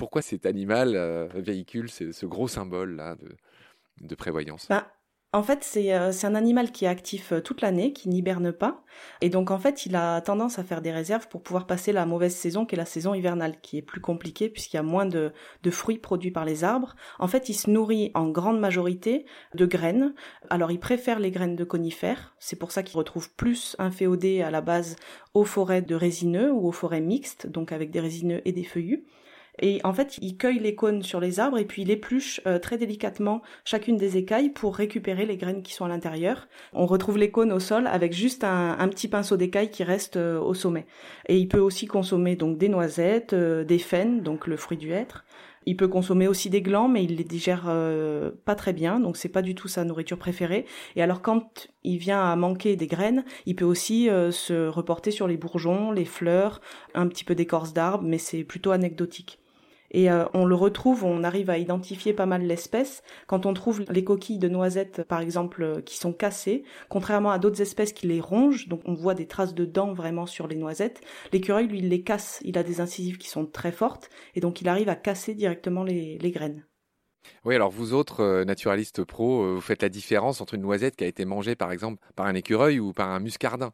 Pourquoi 0.00 0.22
cet 0.22 0.46
animal 0.46 0.96
euh, 0.96 1.28
véhicule 1.34 1.90
ce, 1.90 2.24
gros 2.24 2.48
symbole-là 2.48 3.18
de, 4.00 4.14
prévoyance? 4.14 4.66
Bah, 4.70 4.90
en 5.34 5.42
fait, 5.42 5.70
euh, 5.76 6.10
c'est 6.10 6.26
un 6.26 6.34
animal 6.34 6.72
qui 6.72 6.86
est 6.86 6.88
actif 6.88 7.32
euh, 7.32 7.42
toute 7.42 7.60
l'année, 7.60 7.92
qui 7.92 8.08
n'hiberne 8.08 8.50
pas. 8.50 8.82
Et 9.20 9.28
donc, 9.28 9.50
en 9.50 9.58
fait, 9.58 9.84
il 9.84 9.94
a 9.96 10.22
tendance 10.22 10.58
à 10.58 10.64
faire 10.64 10.80
des 10.80 10.90
réserves 10.90 11.28
pour 11.28 11.42
pouvoir 11.42 11.66
passer 11.66 11.92
la 11.92 12.06
mauvaise 12.06 12.34
saison, 12.34 12.64
qui 12.64 12.76
est 12.76 12.78
la 12.78 12.86
saison 12.86 13.12
hivernale, 13.12 13.60
qui 13.60 13.76
est 13.76 13.82
plus 13.82 14.00
compliquée 14.00 14.48
puisqu'il 14.48 14.78
y 14.78 14.80
a 14.80 14.82
moins 14.82 15.04
de, 15.04 15.34
de, 15.62 15.70
fruits 15.70 15.98
produits 15.98 16.30
par 16.30 16.46
les 16.46 16.64
arbres. 16.64 16.96
En 17.18 17.28
fait, 17.28 17.50
il 17.50 17.54
se 17.54 17.68
nourrit 17.68 18.10
en 18.14 18.30
grande 18.30 18.58
majorité 18.58 19.26
de 19.54 19.66
graines. 19.66 20.14
Alors, 20.48 20.70
il 20.70 20.80
préfère 20.80 21.18
les 21.18 21.30
graines 21.30 21.56
de 21.56 21.64
conifères. 21.64 22.34
C'est 22.38 22.58
pour 22.58 22.72
ça 22.72 22.82
qu'il 22.82 22.96
retrouve 22.96 23.34
plus 23.34 23.76
un 23.78 23.90
féodé 23.90 24.40
à 24.40 24.50
la 24.50 24.62
base 24.62 24.96
aux 25.34 25.44
forêts 25.44 25.82
de 25.82 25.94
résineux 25.94 26.50
ou 26.50 26.68
aux 26.68 26.72
forêts 26.72 27.02
mixtes, 27.02 27.46
donc 27.46 27.70
avec 27.70 27.90
des 27.90 28.00
résineux 28.00 28.40
et 28.46 28.52
des 28.52 28.64
feuillus. 28.64 29.04
Et 29.60 29.80
en 29.84 29.92
fait, 29.92 30.18
il 30.22 30.36
cueille 30.36 30.58
les 30.58 30.74
cônes 30.74 31.02
sur 31.02 31.20
les 31.20 31.38
arbres 31.38 31.58
et 31.58 31.66
puis 31.66 31.82
il 31.82 31.90
épluche 31.90 32.40
euh, 32.46 32.58
très 32.58 32.78
délicatement 32.78 33.42
chacune 33.64 33.98
des 33.98 34.16
écailles 34.16 34.48
pour 34.48 34.74
récupérer 34.74 35.26
les 35.26 35.36
graines 35.36 35.62
qui 35.62 35.74
sont 35.74 35.84
à 35.84 35.88
l'intérieur. 35.88 36.48
On 36.72 36.86
retrouve 36.86 37.18
les 37.18 37.30
cônes 37.30 37.52
au 37.52 37.60
sol 37.60 37.86
avec 37.86 38.12
juste 38.14 38.42
un, 38.42 38.88
petit 38.88 39.08
pinceau 39.08 39.36
d'écailles 39.36 39.70
qui 39.70 39.84
reste 39.84 40.16
euh, 40.16 40.40
au 40.40 40.54
sommet. 40.54 40.86
Et 41.28 41.36
il 41.36 41.48
peut 41.48 41.60
aussi 41.60 41.86
consommer 41.86 42.36
donc 42.36 42.56
des 42.56 42.68
noisettes, 42.68 43.34
euh, 43.34 43.62
des 43.62 43.78
faines, 43.78 44.22
donc 44.22 44.46
le 44.46 44.56
fruit 44.56 44.78
du 44.78 44.92
hêtre. 44.92 45.24
Il 45.66 45.76
peut 45.76 45.88
consommer 45.88 46.26
aussi 46.26 46.48
des 46.48 46.62
glands, 46.62 46.88
mais 46.88 47.04
il 47.04 47.16
les 47.16 47.24
digère 47.24 47.70
pas 48.46 48.54
très 48.54 48.72
bien, 48.72 48.98
donc 48.98 49.18
c'est 49.18 49.28
pas 49.28 49.42
du 49.42 49.54
tout 49.54 49.68
sa 49.68 49.84
nourriture 49.84 50.16
préférée. 50.16 50.64
Et 50.96 51.02
alors 51.02 51.20
quand 51.20 51.68
il 51.84 51.98
vient 51.98 52.24
à 52.24 52.34
manquer 52.34 52.76
des 52.76 52.86
graines, 52.86 53.26
il 53.44 53.56
peut 53.56 53.66
aussi 53.66 54.06
se 54.06 54.68
reporter 54.68 55.10
sur 55.10 55.28
les 55.28 55.36
bourgeons, 55.36 55.92
les 55.92 56.06
fleurs, 56.06 56.62
un 56.94 57.06
petit 57.08 57.24
peu 57.24 57.34
d'écorce 57.34 57.74
d'arbre, 57.74 58.04
mais 58.06 58.16
c'est 58.16 58.42
plutôt 58.42 58.70
anecdotique. 58.70 59.39
Et 59.90 60.10
euh, 60.10 60.24
on 60.34 60.44
le 60.44 60.54
retrouve, 60.54 61.04
on 61.04 61.24
arrive 61.24 61.50
à 61.50 61.58
identifier 61.58 62.12
pas 62.12 62.26
mal 62.26 62.42
l'espèce 62.42 63.02
quand 63.26 63.46
on 63.46 63.54
trouve 63.54 63.84
les 63.90 64.04
coquilles 64.04 64.38
de 64.38 64.48
noisettes, 64.48 65.02
par 65.04 65.20
exemple, 65.20 65.62
euh, 65.62 65.80
qui 65.80 65.96
sont 65.96 66.12
cassées, 66.12 66.64
contrairement 66.88 67.30
à 67.30 67.38
d'autres 67.38 67.60
espèces 67.60 67.92
qui 67.92 68.06
les 68.06 68.20
rongent, 68.20 68.68
donc 68.68 68.82
on 68.84 68.94
voit 68.94 69.14
des 69.14 69.26
traces 69.26 69.54
de 69.54 69.64
dents 69.64 69.92
vraiment 69.92 70.26
sur 70.26 70.46
les 70.46 70.56
noisettes. 70.56 71.00
L'écureuil, 71.32 71.66
lui, 71.66 71.78
il 71.78 71.88
les 71.88 72.02
casse, 72.02 72.40
il 72.44 72.56
a 72.56 72.62
des 72.62 72.80
incisives 72.80 73.18
qui 73.18 73.28
sont 73.28 73.46
très 73.46 73.72
fortes, 73.72 74.10
et 74.34 74.40
donc 74.40 74.60
il 74.60 74.68
arrive 74.68 74.88
à 74.88 74.96
casser 74.96 75.34
directement 75.34 75.82
les, 75.82 76.18
graines. 76.30 76.64
Oui, 77.44 77.56
alors 77.56 77.70
vous 77.70 77.92
autres 77.92 78.20
euh, 78.20 78.44
naturalistes 78.44 79.02
pro, 79.02 79.54
vous 79.54 79.60
faites 79.60 79.82
la 79.82 79.88
différence 79.88 80.40
entre 80.40 80.54
une 80.54 80.62
noisette 80.62 80.94
qui 80.94 81.04
a 81.04 81.08
été 81.08 81.24
mangée 81.24 81.56
par 81.56 81.72
exemple 81.72 82.00
par 82.14 82.26
un 82.26 82.34
écureuil 82.34 82.78
ou 82.78 82.92
par 82.92 83.08
un 83.08 83.18
muscardin. 83.18 83.72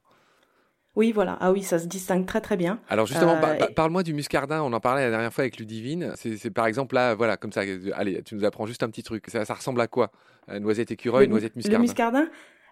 Oui, 0.97 1.12
voilà. 1.12 1.37
Ah 1.41 1.53
oui, 1.53 1.62
ça 1.62 1.79
se 1.79 1.87
distingue 1.87 2.26
très 2.26 2.41
très 2.41 2.57
bien. 2.57 2.81
Alors 2.88 3.07
justement, 3.07 3.37
euh, 3.43 3.67
parle-moi 3.75 4.03
du 4.03 4.15
muscardin. 4.15 4.62
On 4.62 4.73
en 4.73 4.81
parlait 4.81 5.05
la 5.05 5.11
dernière 5.11 5.33
fois 5.33 5.43
avec 5.43 5.59
Ludivine. 5.59 6.12
C'est 6.17 6.50
par 6.50 6.67
exemple 6.67 6.95
là, 6.95 7.15
voilà, 7.15 7.37
comme 7.37 7.53
ça. 7.53 7.62
Allez, 7.95 8.23
tu 8.23 8.35
nous 8.35 8.45
apprends 8.45 8.67
juste 8.67 8.83
un 8.83 8.88
petit 8.88 9.03
truc. 9.03 9.26
Ça, 9.29 9.45
ressemble 9.55 9.81
à 9.81 9.87
quoi? 9.87 10.11
Noisette 10.49 10.91
écureuil, 10.91 11.29
noisette 11.29 11.57
muscardin. 11.57 11.79
Le 11.79 11.83
muscardin, 11.83 12.29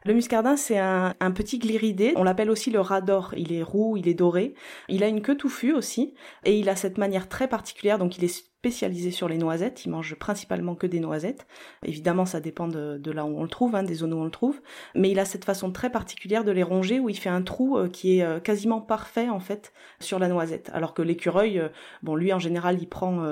le 0.06 0.12
muscardin, 0.12 0.56
c'est 0.56 0.78
un, 0.78 1.14
petit 1.34 1.58
gliridé. 1.58 2.12
On 2.16 2.24
l'appelle 2.24 2.50
aussi 2.50 2.70
le 2.70 2.80
rat 2.80 3.00
d'or. 3.00 3.32
Il 3.36 3.52
est 3.52 3.62
roux, 3.62 3.96
il 3.96 4.06
est 4.06 4.14
doré. 4.14 4.54
Il 4.88 5.02
a 5.02 5.08
une 5.08 5.22
queue 5.22 5.36
touffue 5.36 5.72
aussi. 5.72 6.14
Et 6.44 6.58
il 6.58 6.68
a 6.68 6.76
cette 6.76 6.98
manière 6.98 7.28
très 7.28 7.48
particulière. 7.48 7.98
Donc, 7.98 8.18
il 8.18 8.24
est 8.24 8.44
spécialisé 8.64 9.10
sur 9.10 9.28
les 9.28 9.36
noisettes. 9.36 9.84
Il 9.84 9.90
mange 9.90 10.14
principalement 10.14 10.74
que 10.74 10.86
des 10.86 10.98
noisettes. 10.98 11.46
Évidemment, 11.84 12.24
ça 12.24 12.40
dépend 12.40 12.66
de, 12.66 13.10
là 13.10 13.26
où 13.26 13.38
on 13.38 13.42
le 13.42 13.48
trouve, 13.50 13.74
hein, 13.74 13.82
des 13.82 13.96
zones 13.96 14.14
où 14.14 14.16
on 14.16 14.24
le 14.24 14.30
trouve. 14.30 14.58
Mais 14.94 15.10
il 15.10 15.18
a 15.18 15.26
cette 15.26 15.44
façon 15.44 15.70
très 15.70 15.92
particulière 15.92 16.44
de 16.44 16.50
les 16.50 16.62
ronger 16.62 16.98
où 16.98 17.10
il 17.10 17.18
fait 17.18 17.28
un 17.28 17.42
trou 17.42 17.76
euh, 17.76 17.88
qui 17.88 18.18
est 18.18 18.22
euh, 18.22 18.40
quasiment 18.40 18.80
parfait, 18.80 19.28
en 19.28 19.38
fait, 19.38 19.74
sur 20.00 20.18
la 20.18 20.28
noisette. 20.28 20.70
Alors 20.72 20.94
que 20.94 21.02
l'écureuil, 21.02 21.58
euh, 21.58 21.68
bon, 22.02 22.16
lui, 22.16 22.32
en 22.32 22.38
général, 22.38 22.78
il 22.80 22.88
prend 22.88 23.22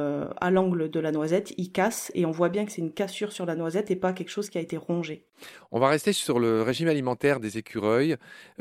à 0.41 0.51
l'angle 0.51 0.91
de 0.91 1.01
la 1.01 1.13
noisette, 1.13 1.55
il 1.57 1.73
casse 1.73 2.13
et 2.15 2.27
on 2.27 2.31
voit 2.31 2.51
bien 2.51 2.67
que 2.67 2.73
c'est 2.73 2.83
une 2.83 2.93
cassure 2.93 3.33
sur 3.33 3.47
la 3.47 3.57
noisette 3.57 3.91
et 3.91 3.97
pas 3.97 4.13
quelque 4.13 4.29
chose 4.29 4.51
qui 4.51 4.59
a 4.59 4.61
été 4.61 4.77
rongé. 4.77 5.25
On 5.71 5.81
va 5.81 5.89
rester 5.89 6.13
sur 6.13 6.39
le 6.41 6.61
régime 6.61 6.89
alimentaire 6.89 7.41
des 7.41 7.57
écureuils. 7.57 8.17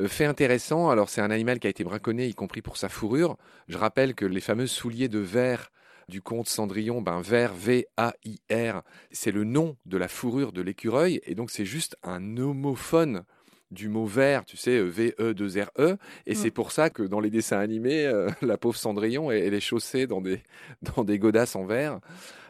Fait 0.05 0.25
intéressant, 0.25 0.89
alors 0.89 1.09
c'est 1.09 1.21
un 1.21 1.31
animal 1.31 1.59
qui 1.59 1.67
a 1.67 1.69
été 1.69 1.83
braconné, 1.83 2.27
y 2.27 2.33
compris 2.33 2.61
pour 2.61 2.77
sa 2.77 2.87
fourrure. 2.87 3.35
Je 3.67 3.77
rappelle 3.77 4.15
que 4.15 4.25
les 4.25 4.39
fameux 4.39 4.67
souliers 4.67 5.09
de 5.09 5.19
verre 5.19 5.71
du 6.11 6.21
comte 6.21 6.49
Cendrillon, 6.49 7.01
ben 7.01 7.21
verre 7.21 7.53
V-A-I-R, 7.53 8.83
c'est 9.11 9.31
le 9.31 9.45
nom 9.45 9.77
de 9.85 9.97
la 9.97 10.09
fourrure 10.09 10.51
de 10.51 10.61
l'écureuil, 10.61 11.21
et 11.23 11.35
donc 11.35 11.49
c'est 11.49 11.65
juste 11.65 11.95
un 12.03 12.35
homophone 12.35 13.23
du 13.71 13.87
mot 13.87 14.05
vert, 14.05 14.43
tu 14.43 14.57
sais, 14.57 14.83
V-E-2-R-E. 14.83 15.97
Et 16.27 16.33
mm. 16.33 16.35
c'est 16.35 16.51
pour 16.51 16.73
ça 16.73 16.89
que 16.89 17.03
dans 17.03 17.21
les 17.21 17.29
dessins 17.29 17.59
animés, 17.59 18.05
euh, 18.05 18.29
la 18.41 18.57
pauvre 18.57 18.75
Cendrillon, 18.75 19.31
elle, 19.31 19.53
est 19.53 19.61
chaussée 19.61 20.05
dans 20.05 20.19
des, 20.19 20.43
dans 20.95 21.05
des 21.05 21.17
godasses 21.17 21.55
en 21.55 21.65
verre. 21.65 22.01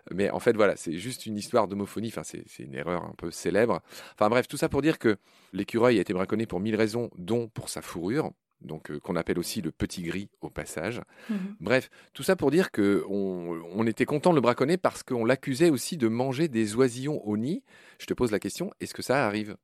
Mais 0.09 0.31
en 0.31 0.39
fait, 0.39 0.53
voilà, 0.53 0.75
c'est 0.75 0.97
juste 0.97 1.27
une 1.27 1.37
histoire 1.37 1.67
d'homophonie. 1.67 2.07
Enfin, 2.07 2.23
c'est 2.23 2.63
une 2.63 2.73
erreur 2.73 3.05
un 3.05 3.13
peu 3.15 3.29
célèbre. 3.29 3.81
Enfin 4.15 4.29
bref, 4.29 4.47
tout 4.47 4.57
ça 4.57 4.67
pour 4.67 4.81
dire 4.81 4.97
que 4.97 5.17
l'écureuil 5.53 5.99
a 5.99 6.01
été 6.01 6.13
braconné 6.13 6.47
pour 6.47 6.59
mille 6.59 6.75
raisons, 6.75 7.11
dont 7.15 7.47
pour 7.47 7.69
sa 7.69 7.83
fourrure. 7.83 8.31
Donc, 8.61 8.91
euh, 8.91 8.99
qu'on 8.99 9.15
appelle 9.15 9.39
aussi 9.39 9.61
le 9.61 9.71
petit 9.71 10.03
gris 10.03 10.29
au 10.41 10.49
passage. 10.49 11.01
Mhm. 11.29 11.55
Bref, 11.59 11.89
tout 12.13 12.23
ça 12.23 12.35
pour 12.35 12.51
dire 12.51 12.71
que 12.71 13.03
on, 13.09 13.85
était 13.87 14.05
content 14.05 14.29
de 14.29 14.35
le 14.35 14.41
braconner 14.41 14.77
parce 14.77 15.01
qu'on 15.01 15.25
l'accusait 15.25 15.71
aussi 15.71 15.97
de 15.97 16.07
manger 16.07 16.47
des 16.47 16.75
oisillons 16.75 17.25
au 17.25 17.35
nid. 17.35 17.63
Je 17.99 18.05
te 18.05 18.13
pose 18.13 18.31
la 18.31 18.39
question, 18.39 18.71
est-ce 18.79 18.93
que 18.93 19.01
ça 19.01 19.25
arrive? 19.25 19.57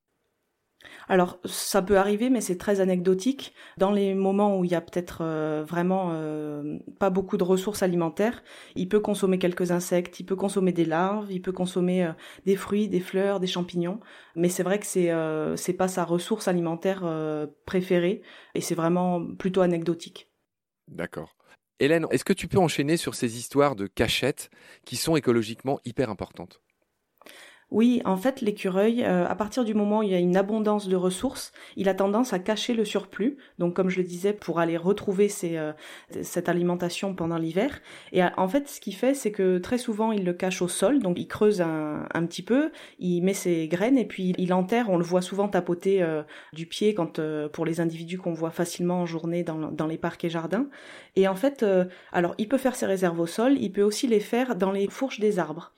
Alors 1.07 1.39
ça 1.45 1.81
peut 1.81 1.97
arriver, 1.97 2.29
mais 2.29 2.41
c'est 2.41 2.57
très 2.57 2.79
anecdotique. 2.79 3.53
Dans 3.77 3.91
les 3.91 4.13
moments 4.13 4.57
où 4.57 4.65
il 4.65 4.71
y 4.71 4.75
a 4.75 4.81
peut-être 4.81 5.19
euh, 5.21 5.63
vraiment 5.67 6.09
euh, 6.11 6.77
pas 6.99 7.09
beaucoup 7.09 7.37
de 7.37 7.43
ressources 7.43 7.83
alimentaires, 7.83 8.43
il 8.75 8.89
peut 8.89 8.99
consommer 8.99 9.39
quelques 9.39 9.71
insectes, 9.71 10.19
il 10.19 10.25
peut 10.25 10.35
consommer 10.35 10.71
des 10.71 10.85
larves, 10.85 11.31
il 11.31 11.41
peut 11.41 11.51
consommer 11.51 12.05
euh, 12.05 12.11
des 12.45 12.55
fruits, 12.55 12.89
des 12.89 12.99
fleurs, 12.99 13.39
des 13.39 13.47
champignons. 13.47 13.99
Mais 14.35 14.49
c'est 14.49 14.63
vrai 14.63 14.79
que 14.79 14.85
c'est 14.85 15.11
c'est 15.55 15.73
pas 15.73 15.87
sa 15.87 16.03
ressource 16.03 16.47
alimentaire 16.47 17.03
préférée 17.65 18.21
et 18.53 18.61
c'est 18.61 18.75
vraiment 18.75 19.25
plutôt 19.35 19.61
anecdotique. 19.61 20.31
D'accord. 20.87 21.35
Hélène, 21.79 22.07
est-ce 22.11 22.25
que 22.25 22.33
tu 22.33 22.47
peux 22.47 22.57
enchaîner 22.57 22.97
sur 22.97 23.15
ces 23.15 23.37
histoires 23.37 23.75
de 23.75 23.87
cachettes 23.87 24.49
qui 24.85 24.95
sont 24.95 25.15
écologiquement 25.15 25.79
hyper 25.85 26.09
importantes? 26.09 26.61
Oui, 27.69 28.01
en 28.05 28.15
fait, 28.15 28.39
l'écureuil, 28.39 29.03
euh, 29.03 29.27
à 29.27 29.35
partir 29.35 29.65
du 29.65 29.73
moment 29.73 29.99
où 29.99 30.03
il 30.03 30.09
y 30.09 30.15
a 30.15 30.19
une 30.19 30.37
abondance 30.37 30.87
de 30.87 30.95
ressources, 30.95 31.51
il 31.75 31.89
a 31.89 31.93
tendance 31.93 32.31
à 32.31 32.39
cacher 32.39 32.73
le 32.73 32.85
surplus. 32.85 33.37
Donc, 33.59 33.75
comme 33.75 33.89
je 33.89 33.97
le 33.97 34.05
disais, 34.05 34.31
pour 34.31 34.61
aller 34.61 34.77
retrouver 34.77 35.29
euh, 35.43 35.73
cette 36.21 36.47
alimentation 36.47 37.13
pendant 37.13 37.37
l'hiver. 37.37 37.81
Et 38.13 38.23
euh, 38.23 38.29
en 38.37 38.47
fait, 38.47 38.69
ce 38.69 38.79
qu'il 38.79 38.95
fait, 38.95 39.13
c'est 39.13 39.33
que 39.33 39.57
très 39.57 39.77
souvent, 39.77 40.13
il 40.13 40.23
le 40.23 40.31
cache 40.31 40.61
au 40.61 40.69
sol. 40.69 40.99
Donc, 41.01 41.19
il 41.19 41.27
creuse 41.27 41.59
un, 41.59 42.07
petit 42.25 42.41
peu, 42.41 42.71
il 42.99 43.21
met 43.21 43.33
ses 43.33 43.67
graines 43.67 43.97
et 43.97 44.05
puis 44.05 44.33
il 44.37 44.53
enterre. 44.53 44.89
On 44.89 44.97
le 44.97 45.03
voit 45.03 45.21
souvent 45.21 45.49
tapoter 45.49 46.05
du 46.53 46.67
pied 46.67 46.93
quand 46.93 47.19
pour 47.51 47.65
les 47.65 47.81
individus 47.81 48.17
qu'on 48.17 48.33
voit 48.33 48.51
facilement 48.51 49.01
en 49.01 49.05
journée 49.05 49.43
dans, 49.43 49.71
dans, 49.71 49.87
les 49.87 49.97
parcs 49.97 50.23
et 50.23 50.29
jardins. 50.29 50.67
Et 51.15 51.27
en 51.27 51.35
fait, 51.35 51.65
alors, 52.11 52.33
il 52.37 52.47
peut 52.47 52.57
faire 52.57 52.75
ses 52.75 52.85
réserves 52.85 53.19
au 53.19 53.27
sol, 53.27 53.57
il 53.59 53.71
peut 53.71 53.83
aussi 53.83 54.07
les 54.07 54.19
faire 54.19 54.55
dans 54.55 54.71
les 54.71 54.87
fourches 54.87 55.19
des 55.19 55.39
arbres. 55.39 55.73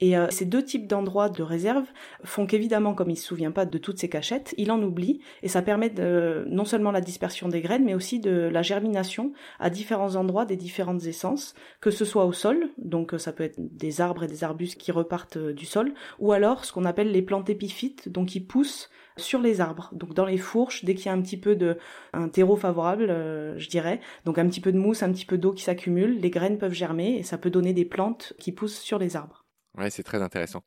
Et 0.00 0.16
euh, 0.16 0.28
ces 0.30 0.44
deux 0.44 0.64
types 0.64 0.86
d'endroits 0.86 1.28
de 1.28 1.42
réserve 1.42 1.86
font 2.22 2.46
qu'évidemment, 2.46 2.94
comme 2.94 3.10
il 3.10 3.16
se 3.16 3.26
souvient 3.26 3.50
pas 3.50 3.66
de 3.66 3.78
toutes 3.78 3.98
ces 3.98 4.08
cachettes, 4.08 4.54
il 4.56 4.70
en 4.70 4.80
oublie 4.80 5.20
et 5.42 5.48
ça 5.48 5.60
permet 5.60 5.90
de, 5.90 6.44
non 6.48 6.64
seulement 6.64 6.92
la 6.92 7.00
dispersion 7.00 7.48
des 7.48 7.60
graines, 7.60 7.84
mais 7.84 7.94
aussi 7.94 8.20
de 8.20 8.30
la 8.30 8.62
germination 8.62 9.32
à 9.58 9.70
différents 9.70 10.14
endroits 10.14 10.44
des 10.44 10.56
différentes 10.56 11.04
essences, 11.04 11.54
que 11.80 11.90
ce 11.90 12.04
soit 12.04 12.26
au 12.26 12.32
sol, 12.32 12.70
donc 12.78 13.14
euh, 13.14 13.18
ça 13.18 13.32
peut 13.32 13.42
être 13.42 13.56
des 13.58 14.00
arbres 14.00 14.22
et 14.22 14.28
des 14.28 14.44
arbustes 14.44 14.78
qui 14.78 14.92
repartent 14.92 15.36
euh, 15.36 15.52
du 15.52 15.66
sol, 15.66 15.92
ou 16.20 16.30
alors 16.30 16.64
ce 16.64 16.72
qu'on 16.72 16.84
appelle 16.84 17.10
les 17.10 17.22
plantes 17.22 17.50
épiphytes, 17.50 18.08
donc 18.08 18.28
qui 18.28 18.40
poussent 18.40 18.90
sur 19.16 19.40
les 19.40 19.60
arbres, 19.60 19.90
donc 19.94 20.14
dans 20.14 20.26
les 20.26 20.38
fourches, 20.38 20.84
dès 20.84 20.94
qu'il 20.94 21.06
y 21.06 21.08
a 21.08 21.12
un 21.12 21.20
petit 21.20 21.36
peu 21.36 21.56
de 21.56 21.76
un 22.12 22.28
terreau 22.28 22.54
favorable, 22.54 23.08
je 23.56 23.68
dirais, 23.68 24.00
donc 24.24 24.38
un 24.38 24.46
petit 24.46 24.60
peu 24.60 24.70
de 24.70 24.78
mousse, 24.78 25.02
un 25.02 25.10
petit 25.10 25.26
peu 25.26 25.38
d'eau 25.38 25.52
qui 25.52 25.64
s'accumule, 25.64 26.20
les 26.20 26.30
graines 26.30 26.58
peuvent 26.58 26.72
germer 26.72 27.16
et 27.16 27.24
ça 27.24 27.36
peut 27.36 27.50
donner 27.50 27.72
des 27.72 27.84
plantes 27.84 28.34
qui 28.38 28.52
poussent 28.52 28.78
sur 28.78 29.00
les 29.00 29.16
arbres. 29.16 29.37
Ouais, 29.78 29.90
c'est 29.90 30.02
très 30.02 30.22
intéressant. 30.22 30.62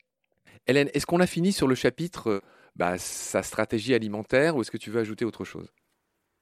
Hélène, 0.68 0.90
est-ce 0.94 1.06
qu'on 1.06 1.20
a 1.20 1.28
fini 1.28 1.52
sur 1.52 1.68
le 1.68 1.76
chapitre 1.76 2.28
euh, 2.30 2.42
bah, 2.76 2.98
sa 2.98 3.44
stratégie 3.44 3.94
alimentaire 3.94 4.56
ou 4.56 4.62
est-ce 4.62 4.72
que 4.72 4.78
tu 4.78 4.90
veux 4.92 5.00
ajouter 5.02 5.26
autre 5.26 5.44
chose? 5.46 5.72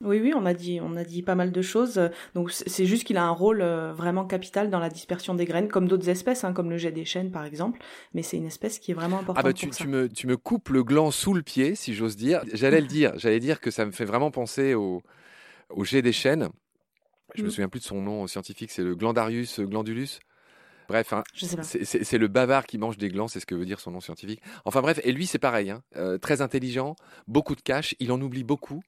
Oui, 0.01 0.19
oui, 0.21 0.33
on 0.33 0.45
a 0.45 0.53
dit, 0.53 0.79
on 0.81 0.95
a 0.95 1.03
dit 1.03 1.23
pas 1.23 1.35
mal 1.35 1.51
de 1.51 1.61
choses. 1.61 1.99
Donc 2.33 2.51
c'est 2.51 2.85
juste 2.85 3.03
qu'il 3.03 3.17
a 3.17 3.23
un 3.25 3.31
rôle 3.31 3.61
euh, 3.61 3.91
vraiment 3.91 4.25
capital 4.25 4.69
dans 4.69 4.79
la 4.79 4.89
dispersion 4.89 5.35
des 5.35 5.43
graines, 5.43 5.67
comme 5.67 5.89
d'autres 5.89 6.07
espèces, 6.07 6.45
hein, 6.45 6.53
comme 6.53 6.69
le 6.69 6.77
jet 6.77 6.91
des 6.93 7.03
chênes 7.03 7.31
par 7.31 7.43
exemple. 7.43 7.81
Mais 8.13 8.23
c'est 8.23 8.37
une 8.37 8.45
espèce 8.45 8.79
qui 8.79 8.91
est 8.91 8.93
vraiment 8.93 9.19
importante. 9.19 9.37
Ah 9.39 9.43
bah 9.43 9.53
tu, 9.53 9.87
me, 9.87 10.07
tu 10.07 10.25
me 10.27 10.37
coupes 10.37 10.69
le 10.69 10.83
gland 10.85 11.11
sous 11.11 11.33
le 11.33 11.41
pied, 11.41 11.75
si 11.75 11.93
j'ose 11.93 12.15
dire. 12.15 12.43
J'allais 12.53 12.79
le 12.79 12.87
dire, 12.87 13.11
j'allais 13.17 13.41
dire 13.41 13.59
que 13.59 13.71
ça 13.71 13.85
me 13.85 13.91
fait 13.91 14.05
vraiment 14.05 14.31
penser 14.31 14.73
au, 14.73 15.01
au 15.69 15.83
jet 15.83 16.01
des 16.01 16.13
chênes. 16.13 16.47
Je 17.35 17.43
me 17.43 17.47
Mm. 17.47 17.51
souviens 17.51 17.69
plus 17.69 17.79
de 17.81 17.85
son 17.85 18.01
nom 18.01 18.25
scientifique, 18.27 18.71
c'est 18.71 18.83
le 18.83 18.95
Glandarius 18.95 19.59
glandulus. 19.59 20.19
Bref, 20.89 21.13
hein, 21.13 21.23
c'est- 22.03 22.17
le 22.17 22.27
bavard 22.27 22.65
qui 22.65 22.77
mange 22.77 22.97
des 22.97 23.09
glands, 23.09 23.27
c'est 23.27 23.39
ce 23.39 23.45
que 23.45 23.55
veut 23.55 23.65
dire 23.65 23.79
son 23.79 23.91
nom 23.91 24.01
scientifique. 24.01 24.41
Enfin 24.65 24.81
bref, 24.81 24.99
et 25.03 25.11
lui 25.11 25.27
c'est 25.27 25.39
pareil, 25.39 25.69
hein, 25.69 25.83
euh, 25.95 26.17
très 26.17 26.41
intelligent, 26.41 26.95
beaucoup 27.27 27.55
de 27.55 27.61
cash, 27.61 27.95
il 27.99 28.11
en 28.11 28.19
oublie 28.19 28.43
beaucoup. 28.43 28.81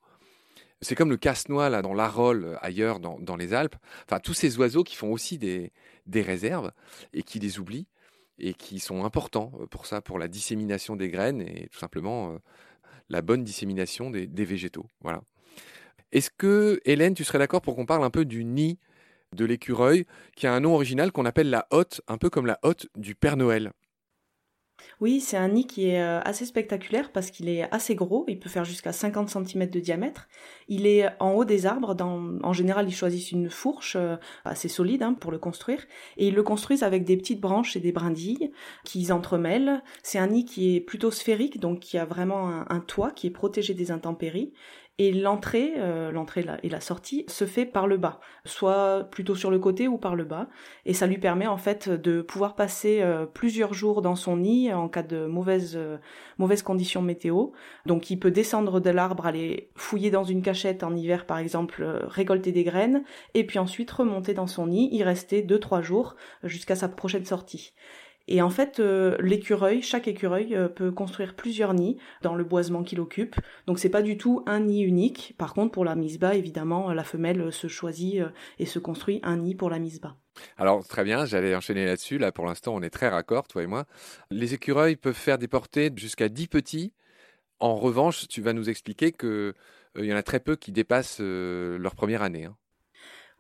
C'est 0.82 0.96
comme 0.96 1.12
le 1.12 1.18
casse-noix 1.18 1.70
là 1.70 1.84
dans 1.84 1.94
l'Arole, 1.94 2.44
euh, 2.44 2.56
ailleurs 2.62 3.00
dans, 3.00 3.20
dans 3.20 3.36
les 3.36 3.54
Alpes. 3.54 3.76
Enfin 4.06 4.20
tous 4.20 4.34
ces 4.34 4.58
oiseaux 4.58 4.84
qui 4.84 4.96
font 4.96 5.12
aussi 5.12 5.38
des, 5.38 5.72
des 6.08 6.24
réserves 6.24 6.72
et 7.14 7.22
qui 7.22 7.40
les 7.40 7.60
oublient 7.60 7.88
et 8.40 8.56
qui 8.56 8.80
sont 8.80 9.06
importants 9.06 9.52
euh, 9.62 9.68
pour 9.68 9.86
ça, 9.86 10.02
pour 10.02 10.18
la 10.18 10.28
dissémination 10.28 10.96
des 10.96 11.10
graines 11.10 11.42
et 11.42 11.70
tout 11.72 11.78
simplement 11.78 12.32
euh, 12.32 12.38
la 13.10 13.22
bonne 13.22 13.44
dissémination 13.44 14.10
des, 14.10 14.26
des 14.26 14.46
végétaux. 14.46 14.88
Voilà. 15.02 15.22
Est-ce 16.12 16.32
que 16.36 16.82
Hélène, 16.84 17.14
tu 17.14 17.24
serais 17.24 17.38
d'accord 17.38 17.62
pour 17.62 17.76
qu'on 17.76 17.86
parle 17.86 18.04
un 18.04 18.10
peu 18.10 18.26
du 18.26 18.44
nid? 18.44 18.80
De 19.36 19.46
l'écureuil, 19.46 20.06
qui 20.36 20.48
a 20.48 20.54
un 20.54 20.60
nom 20.60 20.74
original 20.74 21.12
qu'on 21.12 21.26
appelle 21.26 21.50
la 21.50 21.68
hotte, 21.72 22.02
un 22.08 22.18
peu 22.18 22.30
comme 22.30 22.46
la 22.46 22.60
hotte 22.64 22.88
du 22.96 23.16
Père 23.16 23.38
Noël. 23.38 23.72
Oui, 25.00 25.20
c'est 25.20 25.38
un 25.38 25.50
nid 25.50 25.66
qui 25.66 25.88
est 25.88 26.02
euh, 26.02 26.22
assez 26.22 26.46
spectaculaire 26.46 27.12
parce 27.12 27.32
qu'il 27.32 27.50
est 27.50 27.64
assez 27.74 27.96
gros, 27.96 28.26
il 28.28 28.40
peut 28.40 28.50
faire 28.50 28.66
jusqu'à 28.66 28.92
50 28.92 29.30
cm 29.30 29.68
de 29.68 29.80
diamètre. 29.80 30.28
Il 30.68 30.86
est 30.86 31.08
en 31.20 31.32
haut 31.34 31.46
des 31.46 31.66
arbres, 31.66 31.96
dans... 31.96 32.40
en 32.44 32.54
général 32.54 32.88
ils 32.88 32.96
choisissent 32.96 33.32
une 33.32 33.50
fourche 33.50 33.96
euh, 33.96 34.18
assez 34.46 34.68
solide 34.68 35.04
hein, 35.04 35.14
pour 35.14 35.32
le 35.32 35.40
construire, 35.40 35.86
et 36.18 36.28
ils 36.28 36.36
le 36.36 36.44
construisent 36.44 36.84
avec 36.84 37.04
des 37.04 37.18
petites 37.18 37.42
branches 37.42 37.76
et 37.76 37.80
des 37.80 37.92
brindilles 37.92 38.52
qu'ils 38.84 39.14
entremêlent. 39.14 39.82
C'est 40.04 40.20
un 40.20 40.28
nid 40.28 40.46
qui 40.46 40.76
est 40.76 40.82
plutôt 40.82 41.12
sphérique, 41.12 41.60
donc 41.60 41.80
qui 41.80 41.98
a 41.98 42.06
vraiment 42.06 42.50
un, 42.50 42.66
un 42.70 42.80
toit 42.80 43.12
qui 43.12 43.28
est 43.28 43.32
protégé 43.32 43.74
des 43.74 43.92
intempéries. 43.92 44.54
Et 45.04 45.12
l'entrée, 45.12 45.74
euh, 45.78 46.12
l'entrée 46.12 46.46
et 46.62 46.70
la 46.70 46.80
sortie 46.80 47.26
se 47.28 47.46
fait 47.46 47.66
par 47.66 47.88
le 47.88 47.98
bas, 47.98 48.20
soit 48.46 49.08
plutôt 49.10 49.34
sur 49.34 49.50
le 49.50 49.58
côté 49.58 49.88
ou 49.88 49.98
par 49.98 50.16
le 50.16 50.26
bas, 50.26 50.48
et 50.86 50.94
ça 50.94 51.08
lui 51.08 51.18
permet 51.18 51.48
en 51.48 51.58
fait 51.58 51.90
de 51.90 52.22
pouvoir 52.22 52.54
passer 52.54 53.02
euh, 53.02 53.26
plusieurs 53.26 53.74
jours 53.74 54.04
dans 54.04 54.16
son 54.16 54.38
nid 54.38 54.72
en 54.72 54.88
cas 54.90 55.02
de 55.02 55.26
mauvaises 55.26 55.74
euh, 55.76 55.98
mauvaises 56.38 56.62
conditions 56.62 57.02
météo. 57.02 57.48
Donc 57.88 58.12
il 58.12 58.20
peut 58.20 58.30
descendre 58.30 58.80
de 58.80 58.92
l'arbre, 58.92 59.26
aller 59.26 59.72
fouiller 59.74 60.12
dans 60.12 60.24
une 60.24 60.44
cachette 60.44 60.84
en 60.84 60.96
hiver 60.96 61.26
par 61.26 61.40
exemple, 61.40 61.82
euh, 61.82 62.02
récolter 62.06 62.52
des 62.52 62.64
graines, 62.64 63.04
et 63.34 63.44
puis 63.44 63.58
ensuite 63.58 63.90
remonter 63.90 64.36
dans 64.36 64.46
son 64.46 64.68
nid, 64.68 64.88
y 64.92 65.02
rester 65.02 65.42
deux 65.42 65.60
trois 65.60 65.82
jours 65.82 66.16
jusqu'à 66.44 66.76
sa 66.76 66.90
prochaine 66.90 67.26
sortie. 67.26 67.74
Et 68.32 68.42
en 68.42 68.50
fait, 68.50 68.80
euh, 68.80 69.18
l'écureuil, 69.20 69.82
chaque 69.82 70.08
écureuil 70.08 70.56
euh, 70.56 70.70
peut 70.70 70.90
construire 70.90 71.36
plusieurs 71.36 71.74
nids 71.74 71.98
dans 72.22 72.34
le 72.34 72.46
boisement 72.46 72.82
qu'il 72.82 73.02
occupe. 73.02 73.36
Donc 73.68 73.78
c'est 73.78 73.90
pas 73.90 74.02
du 74.02 74.18
tout 74.18 74.42
un 74.48 74.62
nid 74.62 74.84
unique. 74.84 75.36
Par 75.38 75.54
contre, 75.54 75.74
pour 75.74 75.84
la 75.84 75.96
mise 75.96 76.18
bas, 76.18 76.34
évidemment, 76.34 76.94
la 76.94 77.04
femelle 77.04 77.52
se 77.52 77.68
choisit 77.68 78.22
euh, 78.22 78.30
et 78.58 78.66
se 78.66 78.80
construit 78.80 79.20
un 79.24 79.36
nid 79.36 79.54
pour 79.54 79.70
la 79.70 79.80
mise 79.80 80.00
bas. 80.00 80.16
Alors 80.56 80.88
très 80.88 81.04
bien, 81.04 81.26
j'allais 81.26 81.54
enchaîner 81.54 81.84
là-dessus. 81.84 82.20
Là 82.20 82.32
pour 82.32 82.46
l'instant, 82.46 82.74
on 82.74 82.82
est 82.82 82.90
très 82.90 83.10
raccord, 83.10 83.50
toi 83.50 83.64
et 83.64 83.68
moi. 83.68 83.84
Les 84.30 84.54
écureuils 84.54 84.96
peuvent 84.96 85.14
faire 85.14 85.38
des 85.38 85.50
portées 85.50 85.92
jusqu'à 85.94 86.30
10 86.30 86.48
petits. 86.48 86.94
En 87.60 87.76
revanche, 87.76 88.30
tu 88.30 88.42
vas 88.42 88.54
nous 88.54 88.70
expliquer 88.70 89.12
que 89.12 89.54
il 89.98 90.06
y 90.06 90.14
en 90.14 90.18
a 90.18 90.24
très 90.24 90.40
peu 90.40 90.56
qui 90.56 90.72
dépassent 90.72 91.20
leur 91.20 91.96
première 91.96 92.22
année. 92.22 92.46
Hein. 92.46 92.56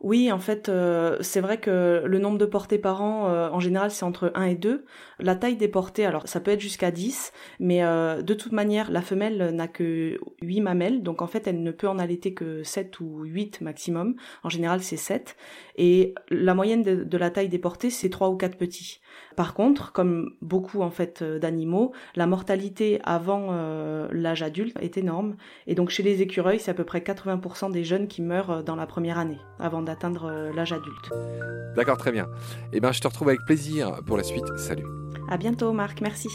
Oui, 0.03 0.31
en 0.31 0.39
fait, 0.39 0.67
euh, 0.67 1.17
c'est 1.21 1.41
vrai 1.41 1.59
que 1.59 2.01
le 2.03 2.17
nombre 2.17 2.39
de 2.39 2.45
portées 2.45 2.79
par 2.79 3.03
an, 3.03 3.29
euh, 3.29 3.49
en 3.49 3.59
général, 3.59 3.91
c'est 3.91 4.03
entre 4.03 4.31
1 4.33 4.45
et 4.45 4.55
2. 4.55 4.83
La 5.19 5.35
taille 5.35 5.57
des 5.57 5.67
portées, 5.67 6.07
alors 6.07 6.27
ça 6.27 6.39
peut 6.39 6.49
être 6.49 6.59
jusqu'à 6.59 6.89
10, 6.89 7.31
mais 7.59 7.83
euh, 7.83 8.23
de 8.23 8.33
toute 8.33 8.51
manière, 8.51 8.89
la 8.89 9.03
femelle 9.03 9.51
n'a 9.53 9.67
que 9.67 10.19
8 10.41 10.61
mamelles, 10.61 11.03
donc 11.03 11.21
en 11.21 11.27
fait, 11.27 11.45
elle 11.45 11.61
ne 11.61 11.69
peut 11.69 11.87
en 11.87 11.99
allaiter 11.99 12.33
que 12.33 12.63
7 12.63 12.99
ou 12.99 13.21
8 13.25 13.61
maximum. 13.61 14.15
En 14.43 14.49
général, 14.49 14.81
c'est 14.81 14.97
7. 14.97 15.35
Et 15.75 16.15
la 16.31 16.55
moyenne 16.55 16.81
de, 16.81 17.17
la 17.17 17.29
taille 17.29 17.49
des 17.49 17.59
portées, 17.59 17.91
c'est 17.91 18.09
3 18.09 18.29
ou 18.29 18.37
4 18.37 18.57
petits. 18.57 19.01
Par 19.35 19.53
contre, 19.53 19.91
comme 19.91 20.33
beaucoup 20.41 20.81
en 20.81 20.89
fait 20.89 21.23
d'animaux, 21.23 21.93
la 22.15 22.25
mortalité 22.25 22.99
avant 23.03 23.51
l'âge 24.11 24.43
adulte 24.43 24.75
est 24.81 24.97
énorme. 24.97 25.35
Et 25.67 25.75
donc 25.75 25.89
chez 25.89 26.03
les 26.03 26.21
écureuils, 26.21 26.59
c'est 26.59 26.71
à 26.71 26.73
peu 26.73 26.83
près 26.83 26.99
80% 26.99 27.71
des 27.71 27.83
jeunes 27.83 28.07
qui 28.07 28.21
meurent 28.21 28.63
dans 28.63 28.75
la 28.75 28.85
première 28.85 29.17
année, 29.17 29.39
avant 29.59 29.81
d'atteindre 29.91 30.31
euh, 30.31 30.53
l'âge 30.53 30.71
adulte. 30.71 31.11
D'accord, 31.75 31.97
très 31.97 32.11
bien. 32.11 32.27
Eh 32.71 32.79
ben, 32.79 32.93
je 32.93 33.01
te 33.01 33.07
retrouve 33.07 33.27
avec 33.27 33.41
plaisir 33.45 33.99
pour 34.05 34.15
la 34.15 34.23
suite. 34.23 34.45
Salut. 34.57 34.85
À 35.29 35.37
bientôt, 35.37 35.73
Marc. 35.73 35.99
Merci. 36.01 36.29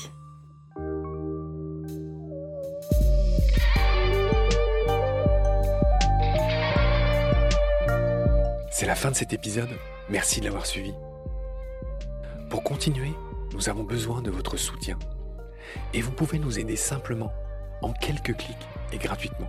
C'est 8.71 8.87
la 8.87 8.95
fin 8.95 9.11
de 9.11 9.17
cet 9.17 9.33
épisode. 9.33 9.71
Merci 10.11 10.41
de 10.41 10.45
l'avoir 10.45 10.67
suivi. 10.67 10.93
Pour 12.51 12.63
continuer, 12.63 13.13
nous 13.55 13.71
avons 13.71 13.85
besoin 13.85 14.21
de 14.21 14.31
votre 14.31 14.59
soutien. 14.59 14.99
Et 15.95 16.03
vous 16.03 16.13
pouvez 16.13 16.39
nous 16.39 16.59
aider 16.59 16.77
simplement, 16.77 17.33
en 17.81 17.93
quelques 17.93 18.37
clics 18.37 18.69
et 18.93 18.99
gratuitement. 18.99 19.49